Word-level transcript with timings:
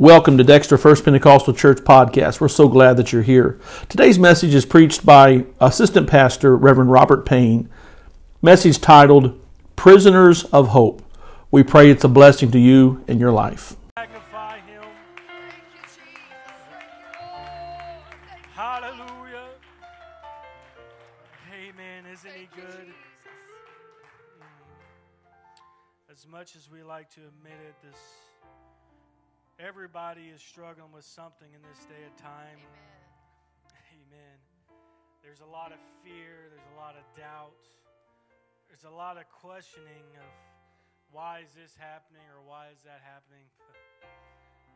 Welcome 0.00 0.38
to 0.38 0.44
Dexter 0.44 0.78
First 0.78 1.04
Pentecostal 1.04 1.52
Church 1.52 1.80
podcast. 1.80 2.40
We're 2.40 2.48
so 2.48 2.68
glad 2.68 2.96
that 2.96 3.12
you're 3.12 3.20
here. 3.20 3.60
Today's 3.90 4.18
message 4.18 4.54
is 4.54 4.64
preached 4.64 5.04
by 5.04 5.44
Assistant 5.60 6.08
Pastor 6.08 6.56
Reverend 6.56 6.90
Robert 6.90 7.26
Payne. 7.26 7.68
Message 8.40 8.80
titled 8.80 9.38
Prisoners 9.76 10.44
of 10.44 10.68
Hope. 10.68 11.02
We 11.50 11.62
pray 11.62 11.90
it's 11.90 12.02
a 12.02 12.08
blessing 12.08 12.50
to 12.52 12.58
you 12.58 13.04
in 13.08 13.18
your 13.18 13.30
life. 13.30 13.76
magnify 13.94 14.60
him. 14.60 14.82
Hallelujah. 18.54 19.48
Amen. 21.52 22.04
Isn't 22.10 22.30
he 22.30 22.48
good? 22.56 22.86
As 26.10 26.26
much 26.26 26.56
as 26.56 26.70
we 26.70 26.82
like 26.82 27.10
to 27.10 27.20
admit 27.20 27.58
it, 27.68 27.74
this 27.82 27.98
everybody 29.60 30.32
is 30.32 30.40
struggling 30.40 30.88
with 30.88 31.04
something 31.04 31.52
in 31.52 31.60
this 31.60 31.84
day 31.84 32.00
of 32.08 32.16
time. 32.16 32.56
Amen. 33.92 34.36
There's 35.20 35.44
a 35.44 35.50
lot 35.52 35.68
of 35.68 35.78
fear, 36.00 36.48
there's 36.48 36.70
a 36.72 36.78
lot 36.80 36.96
of 36.96 37.04
doubt. 37.12 37.60
There's 38.72 38.88
a 38.88 38.96
lot 38.96 39.20
of 39.20 39.28
questioning 39.28 40.08
of 40.16 40.30
why 41.12 41.44
is 41.44 41.52
this 41.52 41.76
happening 41.76 42.24
or 42.32 42.40
why 42.40 42.72
is 42.72 42.80
that 42.88 43.04
happening? 43.04 43.44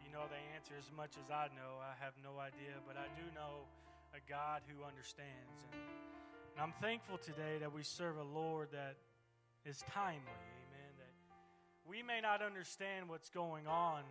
You 0.05 0.13
know 0.13 0.29
the 0.29 0.37
answer 0.55 0.77
as 0.77 0.93
much 0.93 1.17
as 1.17 1.33
I 1.33 1.49
know. 1.57 1.81
I 1.81 1.97
have 2.05 2.13
no 2.23 2.37
idea, 2.39 2.77
but 2.87 3.01
I 3.01 3.09
do 3.17 3.25
know 3.35 3.65
a 4.13 4.21
God 4.29 4.61
who 4.69 4.85
understands. 4.85 5.65
And, 5.65 5.81
and 5.81 6.61
I'm 6.61 6.77
thankful 6.85 7.17
today 7.17 7.57
that 7.59 7.73
we 7.73 7.83
serve 7.83 8.19
a 8.21 8.23
Lord 8.23 8.69
that 8.77 9.01
is 9.65 9.83
timely. 9.91 10.29
Amen. 10.29 10.93
That 11.01 11.15
we 11.89 12.05
may 12.05 12.21
not 12.21 12.43
understand 12.43 13.09
what's 13.09 13.31
going 13.31 13.67
on, 13.67 14.05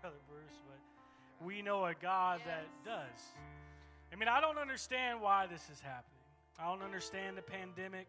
Brother 0.00 0.16
Bruce, 0.28 0.58
but 0.66 1.46
we 1.46 1.62
know 1.62 1.84
a 1.84 1.94
God 2.00 2.40
that 2.46 2.66
does. 2.84 3.20
I 4.12 4.16
mean, 4.16 4.28
I 4.28 4.40
don't 4.40 4.58
understand 4.58 5.20
why 5.20 5.46
this 5.46 5.62
is 5.72 5.80
happening. 5.80 6.22
I 6.58 6.66
don't 6.66 6.82
understand 6.82 7.36
the 7.36 7.42
pandemic. 7.42 8.06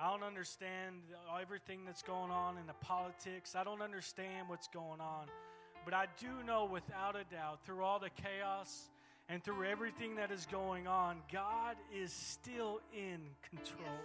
I 0.00 0.10
don't 0.10 0.22
understand 0.22 0.96
everything 1.40 1.80
that's 1.84 2.02
going 2.02 2.30
on 2.30 2.58
in 2.58 2.66
the 2.66 2.74
politics. 2.74 3.54
I 3.56 3.64
don't 3.64 3.82
understand 3.82 4.48
what's 4.48 4.68
going 4.68 5.00
on. 5.00 5.26
But 5.84 5.94
I 5.94 6.06
do 6.18 6.28
know 6.46 6.66
without 6.66 7.16
a 7.16 7.24
doubt, 7.34 7.60
through 7.64 7.82
all 7.82 7.98
the 7.98 8.10
chaos 8.10 8.90
and 9.28 9.42
through 9.42 9.64
everything 9.64 10.16
that 10.16 10.30
is 10.30 10.46
going 10.50 10.86
on, 10.86 11.16
God 11.32 11.76
is 11.94 12.12
still 12.12 12.80
in 12.92 13.20
control. 13.50 13.96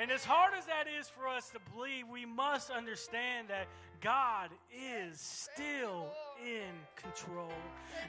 And 0.00 0.10
as 0.10 0.24
hard 0.24 0.54
as 0.56 0.64
that 0.64 0.86
is 0.98 1.10
for 1.10 1.28
us 1.28 1.50
to 1.50 1.58
believe, 1.74 2.08
we 2.08 2.24
must 2.24 2.70
understand 2.70 3.48
that 3.48 3.66
God 4.00 4.48
is 4.74 5.20
still 5.20 6.06
in 6.42 6.72
control. 6.96 7.52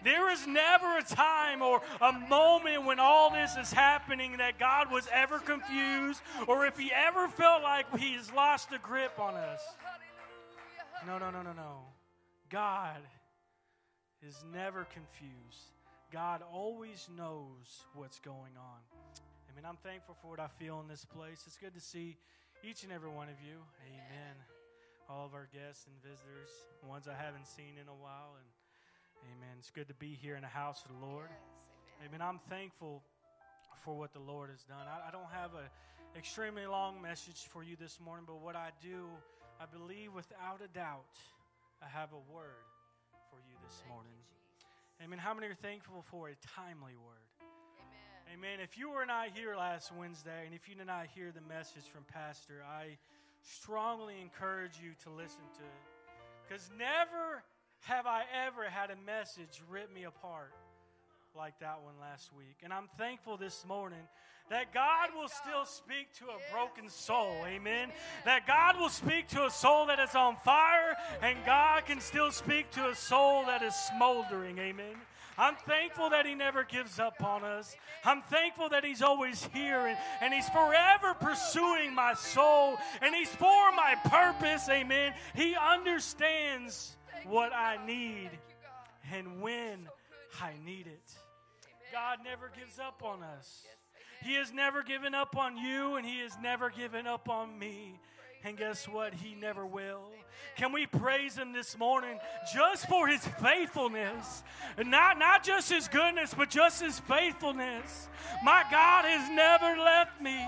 There 0.01 0.31
is 0.31 0.47
never 0.47 0.99
a 0.99 1.03
time 1.03 1.61
or 1.61 1.81
a 1.99 2.13
moment 2.13 2.85
when 2.85 2.97
all 2.97 3.29
this 3.29 3.57
is 3.57 3.73
happening 3.73 4.37
that 4.37 4.57
God 4.57 4.89
was 4.89 5.09
ever 5.11 5.39
confused 5.39 6.21
or 6.47 6.65
if 6.65 6.77
he 6.77 6.93
ever 6.93 7.27
felt 7.27 7.61
like 7.61 7.85
he's 7.99 8.31
lost 8.31 8.69
the 8.69 8.77
grip 8.77 9.19
on 9.19 9.33
us. 9.33 9.61
No, 11.05 11.17
no, 11.17 11.29
no, 11.29 11.41
no, 11.41 11.51
no. 11.51 11.79
God 12.49 13.01
is 14.25 14.45
never 14.53 14.85
confused. 14.85 15.73
God 16.09 16.41
always 16.53 17.09
knows 17.17 17.83
what's 17.95 18.19
going 18.19 18.55
on. 18.57 18.79
I 19.51 19.55
mean, 19.59 19.67
I'm 19.67 19.75
thankful 19.83 20.15
for 20.23 20.31
what 20.31 20.39
I 20.39 20.47
feel 20.47 20.79
in 20.79 20.87
this 20.87 21.03
place. 21.03 21.43
It's 21.45 21.57
good 21.57 21.75
to 21.75 21.81
see 21.81 22.15
each 22.63 22.83
and 22.83 22.91
every 22.91 23.09
one 23.11 23.27
of 23.27 23.35
you. 23.43 23.59
Amen. 23.83 24.35
All 25.09 25.25
of 25.25 25.33
our 25.33 25.49
guests 25.51 25.91
and 25.91 25.95
visitors, 25.99 26.47
ones 26.87 27.03
I 27.11 27.19
haven't 27.19 27.47
seen 27.47 27.75
in 27.75 27.91
a 27.91 27.97
while. 27.99 28.39
And 28.39 28.47
amen. 29.27 29.59
It's 29.59 29.69
good 29.69 29.89
to 29.89 29.93
be 29.95 30.15
here 30.15 30.39
in 30.39 30.41
the 30.41 30.55
house 30.55 30.85
of 30.87 30.95
the 30.95 31.05
Lord. 31.05 31.27
Amen. 31.99 32.21
I'm 32.21 32.39
thankful 32.47 33.03
for 33.83 33.91
what 33.97 34.13
the 34.13 34.23
Lord 34.23 34.51
has 34.51 34.63
done. 34.63 34.87
I, 34.87 35.09
I 35.09 35.11
don't 35.11 35.27
have 35.35 35.51
an 35.51 35.67
extremely 36.15 36.65
long 36.65 37.01
message 37.01 37.43
for 37.51 37.61
you 37.61 37.75
this 37.75 37.99
morning, 37.99 38.23
but 38.25 38.39
what 38.39 38.55
I 38.55 38.71
do, 38.81 39.03
I 39.59 39.67
believe 39.67 40.13
without 40.15 40.63
a 40.63 40.71
doubt, 40.71 41.11
I 41.83 41.91
have 41.91 42.15
a 42.15 42.23
word 42.31 42.63
for 43.27 43.43
you 43.43 43.59
this 43.67 43.83
morning. 43.91 44.15
Amen. 45.03 45.19
How 45.19 45.33
many 45.33 45.47
are 45.47 45.59
thankful 45.59 46.05
for 46.07 46.29
a 46.29 46.35
timely 46.55 46.95
word? 46.95 47.30
Amen. 48.33 48.59
If 48.63 48.77
you 48.77 48.89
were 48.89 49.05
not 49.05 49.35
here 49.35 49.57
last 49.57 49.91
Wednesday, 49.93 50.45
and 50.45 50.55
if 50.55 50.69
you 50.69 50.75
did 50.75 50.87
not 50.87 51.07
hear 51.13 51.33
the 51.33 51.41
message 51.53 51.83
from 51.91 52.03
Pastor, 52.13 52.63
I 52.65 52.97
strongly 53.41 54.15
encourage 54.21 54.79
you 54.81 54.91
to 55.03 55.09
listen 55.09 55.43
to 55.57 55.63
it. 55.63 55.81
Because 56.47 56.69
never 56.77 57.43
have 57.81 58.05
I 58.05 58.23
ever 58.47 58.69
had 58.69 58.89
a 58.89 58.95
message 59.05 59.61
rip 59.69 59.93
me 59.93 60.05
apart 60.05 60.53
like 61.35 61.59
that 61.59 61.81
one 61.83 61.95
last 61.99 62.29
week. 62.37 62.55
And 62.63 62.71
I'm 62.71 62.87
thankful 62.97 63.35
this 63.35 63.65
morning 63.67 64.07
that 64.49 64.73
God 64.73 65.09
will 65.13 65.27
still 65.27 65.65
speak 65.65 66.13
to 66.19 66.25
a 66.25 66.53
broken 66.53 66.89
soul. 66.89 67.35
Amen. 67.45 67.89
That 68.23 68.47
God 68.47 68.79
will 68.79 68.89
speak 68.89 69.27
to 69.29 69.45
a 69.45 69.49
soul 69.49 69.87
that 69.87 69.99
is 69.99 70.15
on 70.15 70.37
fire, 70.37 70.95
and 71.21 71.37
God 71.45 71.85
can 71.85 71.99
still 71.99 72.31
speak 72.31 72.71
to 72.71 72.87
a 72.87 72.95
soul 72.95 73.45
that 73.47 73.61
is 73.61 73.75
smoldering. 73.75 74.57
Amen. 74.57 74.95
I'm 75.37 75.55
thankful 75.67 76.09
that 76.09 76.25
He 76.25 76.35
never 76.35 76.63
gives 76.63 76.99
up 76.99 77.23
on 77.23 77.43
us. 77.43 77.75
I'm 78.05 78.21
thankful 78.23 78.69
that 78.69 78.83
He's 78.83 79.01
always 79.01 79.47
here 79.53 79.87
and, 79.87 79.97
and 80.21 80.33
He's 80.33 80.49
forever 80.49 81.13
pursuing 81.13 81.93
my 81.95 82.13
soul 82.13 82.77
and 83.01 83.15
He's 83.15 83.29
for 83.29 83.71
my 83.71 83.95
purpose. 84.05 84.67
Amen. 84.69 85.13
He 85.35 85.55
understands 85.55 86.95
what 87.25 87.53
I 87.53 87.83
need 87.85 88.29
and 89.11 89.41
when 89.41 89.87
I 90.39 90.53
need 90.65 90.87
it. 90.87 91.13
God 91.91 92.19
never 92.23 92.51
gives 92.57 92.79
up 92.79 93.01
on 93.03 93.21
us. 93.21 93.63
He 94.23 94.35
has 94.35 94.53
never 94.53 94.83
given 94.83 95.15
up 95.15 95.35
on 95.35 95.57
you, 95.57 95.95
and 95.95 96.05
He 96.05 96.19
has 96.19 96.37
never 96.41 96.69
given 96.69 97.07
up 97.07 97.27
on 97.27 97.57
me. 97.57 97.99
And 98.43 98.57
guess 98.57 98.87
what? 98.87 99.13
He 99.13 99.35
never 99.35 99.65
will. 99.65 100.01
Can 100.57 100.71
we 100.71 100.87
praise 100.87 101.35
him 101.35 101.53
this 101.53 101.77
morning 101.77 102.17
just 102.53 102.87
for 102.87 103.07
his 103.07 103.25
faithfulness? 103.41 104.43
And 104.77 104.89
not, 104.89 105.19
not 105.19 105.43
just 105.43 105.71
his 105.71 105.87
goodness, 105.87 106.33
but 106.33 106.49
just 106.49 106.81
his 106.81 106.99
faithfulness. 107.01 108.07
My 108.43 108.63
God 108.71 109.05
has 109.05 109.29
never 109.29 109.79
left 109.79 110.19
me. 110.21 110.39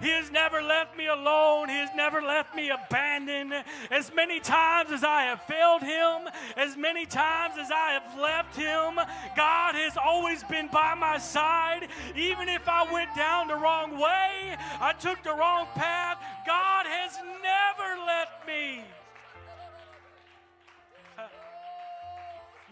He 0.00 0.08
has 0.10 0.30
never 0.30 0.62
left 0.62 0.96
me 0.96 1.06
alone. 1.06 1.68
He 1.68 1.76
has 1.76 1.90
never 1.94 2.22
left 2.22 2.54
me 2.54 2.70
abandoned. 2.70 3.52
As 3.90 4.12
many 4.14 4.40
times 4.40 4.90
as 4.90 5.04
I 5.04 5.22
have 5.22 5.42
failed 5.42 5.82
him, 5.82 6.28
as 6.56 6.76
many 6.76 7.04
times 7.04 7.54
as 7.58 7.70
I 7.70 8.00
have 8.00 8.18
left 8.18 8.56
him, 8.56 8.96
God 9.36 9.74
has 9.74 9.96
always 9.96 10.42
been 10.44 10.68
by 10.68 10.94
my 10.94 11.18
side. 11.18 11.88
Even 12.16 12.48
if 12.48 12.66
I 12.66 12.90
went 12.90 13.14
down 13.14 13.48
the 13.48 13.56
wrong 13.56 13.98
way, 13.98 14.56
I 14.80 14.94
took 14.98 15.22
the 15.22 15.34
wrong 15.34 15.66
path, 15.74 16.18
God 16.46 16.86
has 16.86 17.18
never 17.42 18.06
left 18.06 18.46
me. 18.46 18.82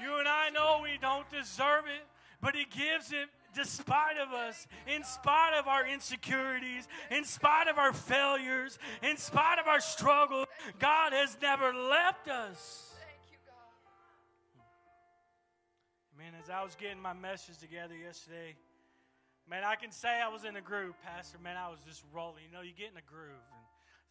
You 0.00 0.18
and 0.18 0.28
I 0.28 0.48
know 0.50 0.80
we 0.82 0.96
don't 1.00 1.28
deserve 1.30 1.84
it, 1.86 2.06
but 2.40 2.54
He 2.54 2.64
gives 2.64 3.12
it 3.12 3.28
despite 3.58 4.16
of 4.18 4.32
us, 4.32 4.66
in 4.86 5.02
spite 5.02 5.58
of 5.58 5.66
our 5.66 5.86
insecurities, 5.86 6.86
in 7.10 7.24
spite 7.24 7.66
of 7.66 7.76
our 7.76 7.92
failures, 7.92 8.78
in 9.02 9.16
spite 9.16 9.58
of 9.58 9.66
our 9.66 9.80
struggles, 9.80 10.46
God 10.78 11.12
has 11.12 11.36
never 11.42 11.74
left 11.74 12.28
us. 12.28 12.94
Man, 16.16 16.32
as 16.42 16.50
I 16.50 16.62
was 16.62 16.74
getting 16.76 17.00
my 17.00 17.12
message 17.12 17.58
together 17.58 17.94
yesterday, 17.96 18.54
man, 19.50 19.64
I 19.64 19.74
can 19.74 19.90
say 19.90 20.20
I 20.20 20.28
was 20.28 20.44
in 20.44 20.56
a 20.56 20.60
groove, 20.60 20.94
Pastor. 21.02 21.38
Man, 21.42 21.56
I 21.56 21.68
was 21.68 21.78
just 21.86 22.02
rolling. 22.12 22.44
You 22.46 22.56
know, 22.56 22.62
you 22.62 22.72
get 22.72 22.90
in 22.92 22.96
a 22.96 23.12
groove 23.12 23.46
and 23.52 23.64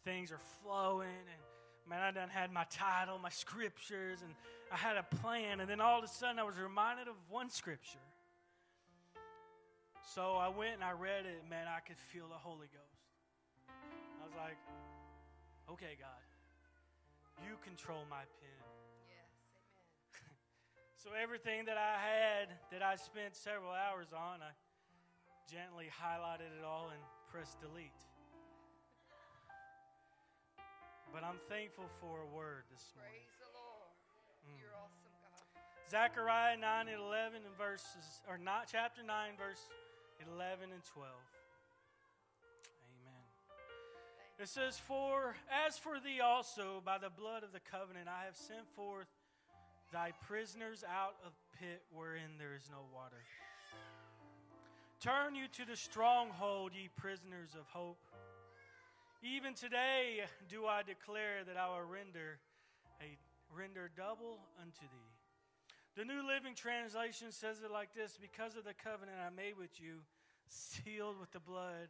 things 0.03 0.31
are 0.31 0.39
flowing 0.63 1.07
and 1.07 1.41
man, 1.89 2.01
I 2.01 2.11
done 2.11 2.29
had 2.29 2.51
my 2.51 2.65
title, 2.69 3.17
my 3.17 3.29
scriptures, 3.29 4.19
and 4.21 4.33
I 4.71 4.75
had 4.75 4.97
a 4.97 5.03
plan, 5.03 5.61
and 5.61 5.69
then 5.69 5.79
all 5.79 5.97
of 5.99 6.03
a 6.03 6.07
sudden 6.07 6.37
I 6.37 6.43
was 6.43 6.57
reminded 6.57 7.07
of 7.07 7.15
one 7.29 7.49
scripture. 7.49 7.99
So 10.07 10.39
I 10.39 10.47
went 10.47 10.79
and 10.79 10.87
I 10.87 10.95
read 10.95 11.27
it, 11.27 11.43
and 11.43 11.51
man, 11.51 11.67
I 11.67 11.83
could 11.83 11.99
feel 11.99 12.31
the 12.31 12.39
Holy 12.39 12.71
Ghost. 12.71 13.03
I 13.67 14.23
was 14.23 14.31
like, 14.39 14.55
okay, 15.67 15.99
God, 15.99 16.23
you 17.43 17.59
control 17.59 18.07
my 18.07 18.23
pen. 18.39 18.63
Yes, 19.11 19.27
amen. 20.15 20.31
So 20.95 21.11
everything 21.11 21.67
that 21.67 21.75
I 21.75 21.99
had 21.99 22.55
that 22.71 22.79
I 22.79 22.95
spent 22.95 23.35
several 23.35 23.75
hours 23.75 24.15
on, 24.15 24.39
I 24.39 24.55
gently 25.43 25.91
highlighted 25.91 26.55
it 26.55 26.63
all 26.63 26.87
and 26.87 27.03
pressed 27.27 27.59
delete. 27.59 27.91
But 31.11 31.27
I'm 31.27 31.43
thankful 31.51 31.91
for 31.99 32.23
a 32.23 32.29
word 32.31 32.63
this 32.71 32.95
morning. 32.95 33.27
Praise 33.27 33.43
the 33.43 33.51
Lord. 33.59 33.91
Mm. 34.47 34.55
You're 34.55 34.71
awesome, 34.71 35.11
God. 35.19 35.35
Zechariah 35.91 36.55
9 36.55 36.95
and 36.95 36.95
11 36.95 37.43
and 37.43 37.57
verses, 37.59 38.23
or 38.23 38.39
not 38.39 38.71
chapter 38.71 39.03
9, 39.03 39.35
verse 39.35 39.67
11 40.25 40.71
and 40.71 40.83
12. 40.93 41.09
Amen. 43.01 43.23
It 44.39 44.49
says, 44.49 44.77
For 44.77 45.35
as 45.67 45.77
for 45.77 45.99
thee 45.99 46.21
also, 46.21 46.81
by 46.85 46.97
the 46.97 47.09
blood 47.09 47.43
of 47.43 47.51
the 47.51 47.61
covenant, 47.71 48.07
I 48.07 48.25
have 48.25 48.35
sent 48.35 48.67
forth 48.75 49.07
thy 49.91 50.11
prisoners 50.27 50.83
out 50.83 51.15
of 51.25 51.31
pit 51.59 51.81
wherein 51.91 52.37
there 52.37 52.55
is 52.55 52.69
no 52.71 52.85
water. 52.93 53.23
Turn 54.99 55.35
you 55.35 55.47
to 55.53 55.65
the 55.69 55.77
stronghold, 55.77 56.71
ye 56.73 56.89
prisoners 56.95 57.53
of 57.53 57.67
hope. 57.67 57.99
Even 59.21 59.53
today 59.53 60.21
do 60.49 60.65
I 60.65 60.81
declare 60.83 61.43
that 61.45 61.57
I 61.57 61.69
will 61.69 61.85
render 61.85 62.39
a 63.01 63.17
render 63.55 63.89
double 63.95 64.39
unto 64.59 64.81
thee. 64.81 65.16
The 65.97 66.05
New 66.05 66.27
Living 66.27 66.53
Translation 66.53 67.31
says 67.31 67.57
it 67.65 67.71
like 67.71 67.89
this 67.95 68.19
Because 68.21 68.55
of 68.55 68.63
the 68.63 68.75
covenant 68.75 69.17
I 69.17 69.33
made 69.35 69.57
with 69.57 69.81
you, 69.81 70.05
sealed 70.47 71.19
with 71.19 71.31
the 71.31 71.39
blood, 71.39 71.89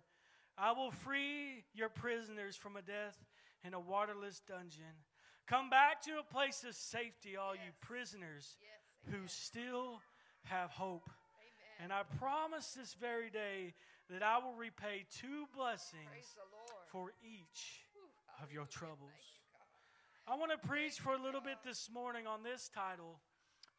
I 0.58 0.72
will 0.72 0.92
free 0.92 1.66
your 1.74 1.90
prisoners 1.90 2.56
from 2.56 2.78
a 2.78 2.82
death 2.82 3.20
in 3.66 3.74
a 3.74 3.80
waterless 3.82 4.42
dungeon. 4.48 5.04
Come 5.46 5.70
back 5.70 6.02
to 6.04 6.20
a 6.20 6.24
place 6.24 6.64
of 6.64 6.74
safety, 6.74 7.36
all 7.36 7.54
you 7.54 7.76
prisoners 7.82 8.56
Yes. 8.62 9.14
who 9.14 9.28
still 9.28 10.00
have 10.46 10.72
hope. 10.72 11.10
Amen. 11.10 11.84
And 11.84 11.92
I 11.92 12.04
promise 12.18 12.72
this 12.72 12.94
very 12.94 13.30
day 13.30 13.74
that 14.10 14.24
I 14.24 14.38
will 14.38 14.56
repay 14.56 15.06
two 15.20 15.48
blessings 15.54 16.08
Praise 16.08 16.34
the 16.34 16.48
Lord. 16.56 16.88
for 16.88 17.12
each 17.22 17.84
Whew, 17.92 18.08
of 18.42 18.54
your 18.54 18.68
troubles. 18.68 19.12
You, 19.36 20.32
I 20.34 20.38
want 20.38 20.52
to 20.54 20.66
preach 20.66 20.94
for 20.94 21.14
a 21.14 21.22
little 21.22 21.42
bit 21.42 21.58
this 21.66 21.90
morning 21.94 22.26
on 22.26 22.42
this 22.44 22.70
title 22.74 23.20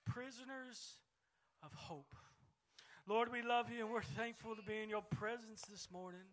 Prisoners 0.09 0.97
of 1.63 1.73
Hope. 1.75 2.15
Lord, 3.07 3.31
we 3.31 3.43
love 3.43 3.71
you 3.71 3.85
and 3.85 3.93
we're 3.93 4.03
thankful 4.03 4.57
to 4.57 4.63
be 4.63 4.79
in 4.83 4.89
your 4.89 5.03
presence 5.03 5.63
this 5.71 5.89
morning. 5.93 6.27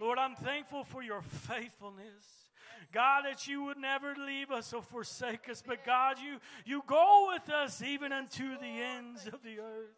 Lord, 0.00 0.18
I'm 0.18 0.34
thankful 0.34 0.84
for 0.84 1.02
your 1.02 1.22
faithfulness. 1.22 2.50
God, 2.92 3.24
that 3.24 3.46
you 3.46 3.62
would 3.64 3.78
never 3.78 4.14
leave 4.14 4.50
us 4.50 4.72
or 4.72 4.82
forsake 4.82 5.48
us, 5.48 5.62
but 5.66 5.84
God, 5.84 6.16
you, 6.18 6.38
you 6.64 6.82
go 6.86 7.32
with 7.32 7.48
us 7.48 7.82
even 7.82 8.12
unto 8.12 8.58
the 8.58 8.66
ends 8.66 9.26
of 9.26 9.42
the 9.42 9.60
earth. 9.60 9.96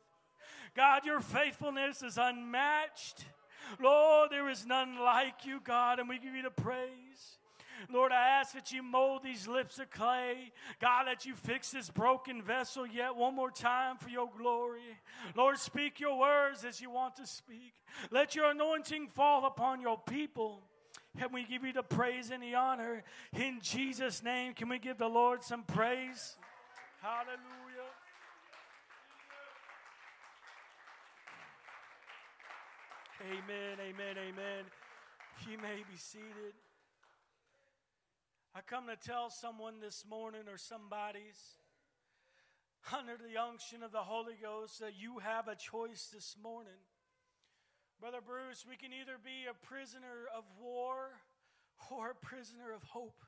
God, 0.74 1.04
your 1.04 1.20
faithfulness 1.20 2.02
is 2.02 2.18
unmatched. 2.18 3.24
Lord, 3.80 4.30
there 4.30 4.48
is 4.48 4.66
none 4.66 4.98
like 4.98 5.44
you, 5.44 5.60
God, 5.64 5.98
and 5.98 6.08
we 6.08 6.18
give 6.18 6.34
you 6.34 6.42
the 6.42 6.50
praise. 6.50 7.05
Lord, 7.92 8.12
I 8.12 8.40
ask 8.40 8.54
that 8.54 8.72
you 8.72 8.82
mold 8.82 9.22
these 9.22 9.46
lips 9.46 9.78
of 9.78 9.90
clay. 9.90 10.52
God, 10.80 11.04
that 11.06 11.26
you 11.26 11.34
fix 11.34 11.70
this 11.70 11.90
broken 11.90 12.42
vessel 12.42 12.86
yet 12.86 13.16
one 13.16 13.34
more 13.34 13.50
time 13.50 13.96
for 13.96 14.08
your 14.08 14.30
glory. 14.36 14.98
Lord, 15.34 15.58
speak 15.58 16.00
your 16.00 16.18
words 16.18 16.64
as 16.64 16.80
you 16.80 16.90
want 16.90 17.16
to 17.16 17.26
speak. 17.26 17.74
Let 18.10 18.34
your 18.34 18.50
anointing 18.50 19.08
fall 19.08 19.46
upon 19.46 19.80
your 19.80 19.98
people. 19.98 20.60
And 21.18 21.32
we 21.32 21.44
give 21.44 21.64
you 21.64 21.72
the 21.72 21.82
praise 21.82 22.30
and 22.30 22.42
the 22.42 22.54
honor. 22.54 23.02
In 23.32 23.60
Jesus' 23.62 24.22
name, 24.22 24.52
can 24.52 24.68
we 24.68 24.78
give 24.78 24.98
the 24.98 25.08
Lord 25.08 25.42
some 25.42 25.62
praise? 25.62 26.36
Hallelujah. 27.00 27.36
Amen, 33.22 33.78
amen, 33.80 34.16
amen. 34.18 34.64
You 35.48 35.58
may 35.58 35.82
be 35.90 35.96
seated. 35.96 36.54
I 38.56 38.60
come 38.62 38.86
to 38.86 38.96
tell 38.96 39.28
someone 39.28 39.80
this 39.82 40.06
morning 40.08 40.48
or 40.50 40.56
somebody's 40.56 41.36
under 42.90 43.12
the 43.18 43.38
unction 43.38 43.82
of 43.82 43.92
the 43.92 43.98
Holy 43.98 44.32
Ghost 44.40 44.80
that 44.80 44.92
you 44.98 45.18
have 45.18 45.46
a 45.46 45.54
choice 45.54 46.08
this 46.10 46.36
morning. 46.42 46.80
Brother 48.00 48.20
Bruce, 48.26 48.64
we 48.66 48.76
can 48.76 48.94
either 48.98 49.18
be 49.22 49.44
a 49.44 49.66
prisoner 49.66 50.24
of 50.34 50.44
war 50.58 51.20
or 51.90 52.12
a 52.12 52.14
prisoner 52.14 52.72
of 52.74 52.82
hope. 52.84 53.20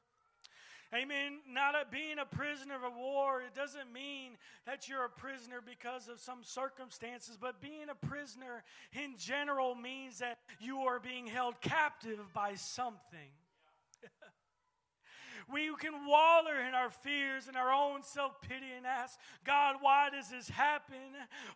Amen. 0.94 1.40
Not 1.46 1.74
a, 1.74 1.84
being 1.92 2.18
a 2.18 2.24
prisoner 2.24 2.76
of 2.76 2.96
war, 2.96 3.42
it 3.42 3.54
doesn't 3.54 3.92
mean 3.92 4.38
that 4.64 4.88
you're 4.88 5.04
a 5.04 5.10
prisoner 5.10 5.60
because 5.60 6.08
of 6.08 6.20
some 6.20 6.42
circumstances, 6.42 7.36
but 7.38 7.60
being 7.60 7.90
a 7.90 8.06
prisoner 8.06 8.64
in 8.94 9.16
general 9.18 9.74
means 9.74 10.20
that 10.20 10.38
you 10.58 10.78
are 10.78 10.98
being 10.98 11.26
held 11.26 11.60
captive 11.60 12.32
by 12.32 12.54
something. 12.54 13.28
We 15.52 15.74
can 15.78 16.06
waller 16.06 16.60
in 16.66 16.74
our 16.74 16.90
fears 16.90 17.48
and 17.48 17.56
our 17.56 17.72
own 17.72 18.02
self 18.02 18.40
pity 18.42 18.72
and 18.76 18.86
ask, 18.86 19.18
God, 19.44 19.76
why 19.80 20.08
does 20.10 20.28
this 20.28 20.48
happen? 20.48 20.96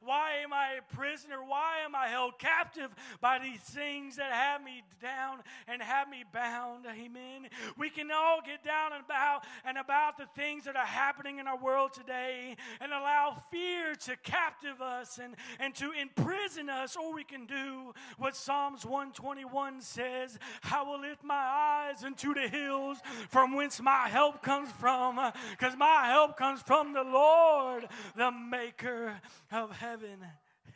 Why 0.03 0.39
am 0.43 0.53
I 0.53 0.79
a 0.79 0.95
prisoner? 0.95 1.37
Why 1.45 1.79
am 1.85 1.95
I 1.95 2.09
held 2.09 2.39
captive 2.39 2.91
by 3.21 3.39
these 3.39 3.61
things 3.61 4.17
that 4.17 4.33
have 4.33 4.63
me 4.63 4.83
down 5.01 5.39
and 5.69 5.83
have 5.83 6.09
me 6.09 6.25
bound? 6.33 6.87
Amen. 6.87 7.49
We 7.77 7.91
can 7.91 8.11
all 8.11 8.41
get 8.45 8.65
down 8.65 8.93
and 8.93 9.05
about 9.05 9.45
and 9.65 9.79
about 9.79 10.19
the 10.19 10.27
things 10.35 10.65
that 10.65 10.77
are 10.77 10.87
happening 10.87 11.39
in 11.39 11.47
our 11.47 11.59
world 11.59 11.93
today 11.93 12.57
and 12.81 12.93
allow 12.93 13.37
fear 13.51 13.62
to 13.97 14.17
captive 14.17 14.81
us 14.81 15.19
and, 15.19 15.35
and 15.59 15.75
to 15.77 15.93
imprison 15.93 16.69
us, 16.69 16.97
or 16.97 17.15
we 17.15 17.25
can 17.25 17.47
do 17.47 17.93
what 18.19 18.37
Psalms 18.37 18.85
121 18.85 19.81
says 19.81 20.39
I 20.71 20.83
will 20.83 21.01
lift 21.01 21.25
my 21.25 21.35
eyes 21.35 22.05
into 22.05 22.35
the 22.35 22.49
hills 22.49 22.99
from 23.29 23.55
whence 23.55 23.81
my 23.81 24.09
help 24.09 24.43
comes 24.43 24.71
from, 24.73 25.21
because 25.51 25.77
my 25.77 26.07
help 26.07 26.37
comes 26.37 26.63
from 26.63 26.93
the 26.93 27.05
Lord, 27.05 27.87
the 28.17 28.31
maker 28.31 29.21
of 29.51 29.71
heaven 29.77 30.19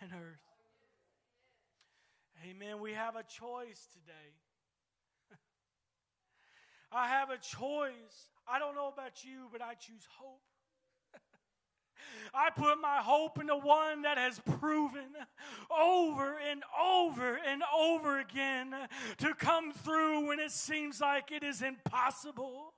and 0.01 0.11
earth. 0.13 0.41
Amen. 2.49 2.81
We 2.81 2.93
have 2.93 3.17
a 3.17 3.25
choice 3.25 3.89
today. 3.93 4.35
I 6.93 7.09
have 7.09 7.31
a 7.31 7.39
choice. 7.39 8.31
I 8.49 8.59
don't 8.59 8.75
know 8.77 8.89
about 8.89 9.25
you, 9.25 9.49
but 9.51 9.61
I 9.61 9.75
choose 9.75 10.07
hope. 10.19 10.43
I 12.35 12.51
put 12.51 12.81
my 12.81 12.99
hope 12.99 13.41
in 13.41 13.47
the 13.47 13.57
one 13.57 14.03
that 14.03 14.19
has 14.19 14.41
proven 14.59 15.09
over 15.71 16.37
and 16.39 16.63
over 16.81 17.39
and 17.47 17.63
over 17.75 18.21
again 18.21 18.75
to 19.19 19.35
come 19.35 19.73
through 19.73 20.27
when 20.27 20.39
it 20.39 20.51
seems 20.51 21.01
like 21.01 21.33
it 21.33 21.43
is 21.43 21.63
impossible. 21.63 22.75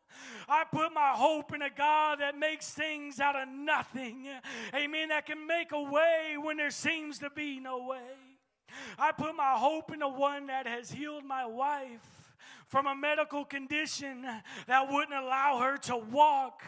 I 0.49 0.65
put 0.71 0.93
my 0.93 1.13
hope 1.15 1.55
in 1.55 1.63
a 1.63 1.71
God 1.71 2.21
that 2.21 2.39
makes 2.39 2.71
things 2.71 3.21
out 3.21 3.37
of 3.37 3.49
nothing. 3.49 4.29
Amen. 4.75 5.09
That 5.09 5.27
can 5.27 5.47
make 5.47 5.73
a 5.73 5.83
way 5.83 6.37
when 6.41 6.57
there 6.57 6.71
seems 6.71 7.19
to 7.19 7.31
be 7.31 7.61
no 7.61 7.87
way. 7.87 7.99
I 8.99 9.13
put 9.13 9.35
my 9.35 9.55
hope 9.57 9.93
in 9.93 10.01
the 10.01 10.09
one 10.09 10.47
that 10.49 10.67
has 10.67 10.91
healed 10.91 11.25
my 11.25 11.47
wife 11.47 12.18
from 12.67 12.87
a 12.87 12.95
medical 12.95 13.45
condition 13.45 14.27
that 14.67 14.91
wouldn't 14.91 15.15
allow 15.15 15.59
her 15.61 15.77
to 15.79 15.97
walk. 15.97 16.63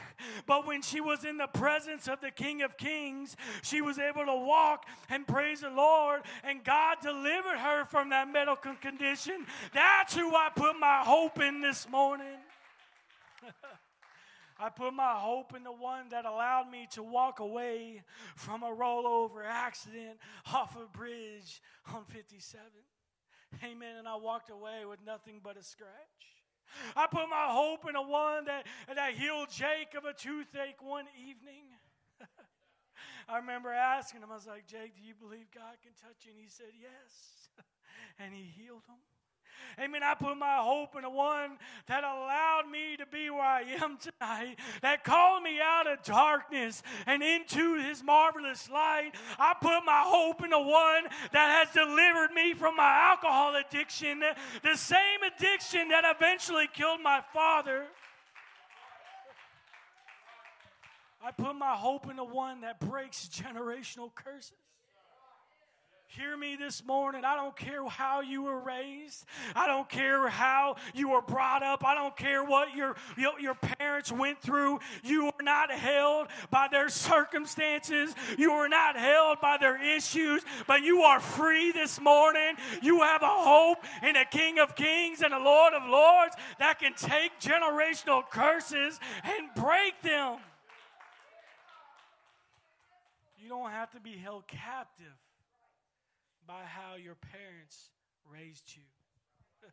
But 0.46 0.66
when 0.66 0.82
she 0.82 1.00
was 1.00 1.24
in 1.24 1.36
the 1.36 1.46
presence 1.46 2.08
of 2.08 2.20
the 2.20 2.30
King 2.30 2.62
of 2.62 2.76
Kings, 2.76 3.36
she 3.62 3.80
was 3.80 3.98
able 3.98 4.24
to 4.26 4.34
walk 4.34 4.86
and 5.08 5.26
praise 5.26 5.60
the 5.60 5.70
Lord, 5.70 6.22
and 6.44 6.64
God 6.64 6.98
delivered 7.02 7.58
her 7.58 7.84
from 7.84 8.10
that 8.10 8.30
medical 8.32 8.74
condition. 8.74 9.46
That's 9.72 10.14
who 10.14 10.34
I 10.34 10.50
put 10.54 10.78
my 10.78 11.00
hope 11.04 11.40
in 11.40 11.60
this 11.60 11.88
morning. 11.88 12.38
I 14.62 14.68
put 14.68 14.92
my 14.92 15.14
hope 15.14 15.54
in 15.56 15.64
the 15.64 15.72
one 15.72 16.10
that 16.10 16.26
allowed 16.26 16.70
me 16.70 16.86
to 16.92 17.02
walk 17.02 17.40
away 17.40 18.02
from 18.36 18.62
a 18.62 18.66
rollover 18.66 19.42
accident 19.46 20.18
off 20.52 20.76
a 20.76 20.86
bridge 20.96 21.62
on 21.94 22.04
57. 22.04 22.60
Amen. 23.62 23.96
And 23.98 24.08
I 24.08 24.16
walked 24.16 24.50
away 24.50 24.84
with 24.88 25.00
nothing 25.04 25.40
but 25.42 25.56
a 25.56 25.62
scratch. 25.62 25.90
I 26.94 27.06
put 27.06 27.28
my 27.28 27.48
hope 27.50 27.88
in 27.88 27.96
a 27.96 28.02
one 28.02 28.44
that, 28.44 28.66
that 28.94 29.14
healed 29.14 29.50
Jake 29.50 29.94
of 29.96 30.04
a 30.04 30.12
toothache 30.12 30.80
one 30.80 31.06
evening. 31.18 31.66
I 33.28 33.38
remember 33.38 33.70
asking 33.70 34.22
him, 34.22 34.30
I 34.30 34.34
was 34.34 34.46
like, 34.46 34.66
Jake, 34.66 34.96
do 34.96 35.02
you 35.02 35.14
believe 35.14 35.50
God 35.54 35.74
can 35.82 35.92
touch 36.00 36.24
you? 36.24 36.32
And 36.32 36.40
he 36.40 36.48
said, 36.48 36.72
Yes. 36.80 37.48
And 38.18 38.34
he 38.34 38.42
healed 38.42 38.84
him. 38.86 39.00
Amen. 39.78 40.02
I 40.02 40.14
put 40.14 40.36
my 40.36 40.58
hope 40.60 40.96
in 40.96 41.02
the 41.02 41.10
one 41.10 41.58
that 41.86 42.04
allowed 42.04 42.64
me 42.70 42.96
to 42.98 43.06
be 43.06 43.30
where 43.30 43.42
I 43.42 43.62
am 43.62 43.98
tonight, 43.98 44.56
that 44.82 45.04
called 45.04 45.42
me 45.42 45.58
out 45.62 45.86
of 45.86 46.02
darkness 46.02 46.82
and 47.06 47.22
into 47.22 47.76
his 47.76 48.02
marvelous 48.02 48.68
light. 48.70 49.12
I 49.38 49.54
put 49.60 49.80
my 49.84 50.02
hope 50.04 50.42
in 50.44 50.50
the 50.50 50.60
one 50.60 51.04
that 51.32 51.64
has 51.64 51.74
delivered 51.74 52.32
me 52.34 52.54
from 52.54 52.76
my 52.76 53.10
alcohol 53.10 53.56
addiction, 53.56 54.20
the 54.62 54.76
same 54.76 55.20
addiction 55.36 55.88
that 55.88 56.04
eventually 56.04 56.68
killed 56.72 57.00
my 57.02 57.22
father. 57.32 57.86
I 61.22 61.32
put 61.32 61.54
my 61.54 61.74
hope 61.74 62.08
in 62.08 62.16
the 62.16 62.24
one 62.24 62.62
that 62.62 62.80
breaks 62.80 63.28
generational 63.28 64.14
curses. 64.14 64.52
Hear 66.16 66.36
me 66.36 66.56
this 66.56 66.84
morning. 66.84 67.24
I 67.24 67.36
don't 67.36 67.54
care 67.54 67.86
how 67.86 68.20
you 68.20 68.42
were 68.42 68.58
raised. 68.58 69.24
I 69.54 69.68
don't 69.68 69.88
care 69.88 70.28
how 70.28 70.74
you 70.92 71.10
were 71.10 71.22
brought 71.22 71.62
up. 71.62 71.84
I 71.86 71.94
don't 71.94 72.16
care 72.16 72.42
what 72.42 72.74
your, 72.74 72.96
your, 73.16 73.38
your, 73.38 73.54
parents 73.54 74.10
went 74.10 74.42
through. 74.42 74.80
You 75.04 75.26
are 75.26 75.42
not 75.42 75.70
held 75.70 76.26
by 76.50 76.66
their 76.66 76.88
circumstances. 76.88 78.12
You 78.36 78.50
are 78.50 78.68
not 78.68 78.96
held 78.96 79.40
by 79.40 79.56
their 79.58 79.80
issues, 79.80 80.42
but 80.66 80.82
you 80.82 81.02
are 81.02 81.20
free 81.20 81.70
this 81.70 82.00
morning. 82.00 82.56
You 82.82 83.02
have 83.02 83.22
a 83.22 83.28
hope 83.28 83.78
in 84.02 84.16
a 84.16 84.24
King 84.24 84.58
of 84.58 84.74
Kings 84.74 85.22
and 85.22 85.32
a 85.32 85.38
Lord 85.38 85.74
of 85.74 85.88
Lords 85.88 86.34
that 86.58 86.80
can 86.80 86.94
take 86.94 87.38
generational 87.40 88.28
curses 88.28 88.98
and 89.22 89.48
break 89.54 90.02
them. 90.02 90.38
You 93.38 93.48
don't 93.48 93.70
have 93.70 93.92
to 93.92 94.00
be 94.00 94.16
held 94.16 94.48
captive 94.48 95.14
by 96.46 96.64
how 96.64 96.96
your 96.96 97.16
parents 97.16 97.90
raised 98.28 98.76
you. 98.76 98.86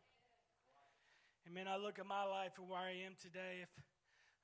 Amen. 1.48 1.68
I 1.68 1.76
look 1.76 1.98
at 1.98 2.06
my 2.06 2.24
life 2.24 2.56
and 2.58 2.68
where 2.68 2.80
I 2.80 3.04
am 3.04 3.16
today. 3.20 3.62
If, 3.62 3.72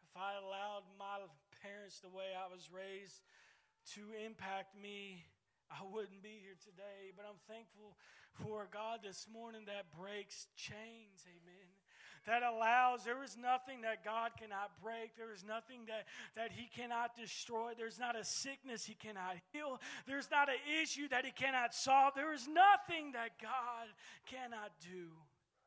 if 0.04 0.12
I 0.16 0.36
allowed 0.38 0.84
my 0.98 1.24
parents, 1.62 2.00
the 2.00 2.12
way 2.12 2.36
I 2.36 2.50
was 2.52 2.68
raised, 2.68 3.24
to 3.96 4.02
impact 4.16 4.76
me, 4.76 5.24
I 5.70 5.84
wouldn't 5.84 6.22
be 6.22 6.40
here 6.40 6.58
today. 6.60 7.12
But 7.16 7.24
I'm 7.24 7.40
thankful 7.48 7.96
for 8.42 8.68
God 8.68 9.00
this 9.04 9.26
morning 9.30 9.64
that 9.66 9.92
breaks 9.92 10.48
chains. 10.56 11.24
Amen 11.24 11.63
that 12.26 12.42
allows, 12.42 13.04
there 13.04 13.22
is 13.22 13.36
nothing 13.36 13.82
that 13.82 14.04
God 14.04 14.32
cannot 14.38 14.70
break. 14.82 15.16
There 15.16 15.32
is 15.32 15.44
nothing 15.46 15.80
that, 15.86 16.06
that 16.36 16.52
He 16.52 16.68
cannot 16.74 17.16
destroy. 17.16 17.72
There's 17.76 17.98
not 17.98 18.16
a 18.16 18.24
sickness 18.24 18.84
He 18.84 18.94
cannot 18.94 19.36
heal. 19.52 19.80
There's 20.06 20.30
not 20.30 20.48
an 20.48 20.60
issue 20.82 21.08
that 21.08 21.24
He 21.24 21.32
cannot 21.32 21.74
solve. 21.74 22.14
There 22.14 22.32
is 22.32 22.48
nothing 22.48 23.12
that 23.12 23.40
God 23.40 23.88
cannot 24.26 24.72
do. 24.80 25.12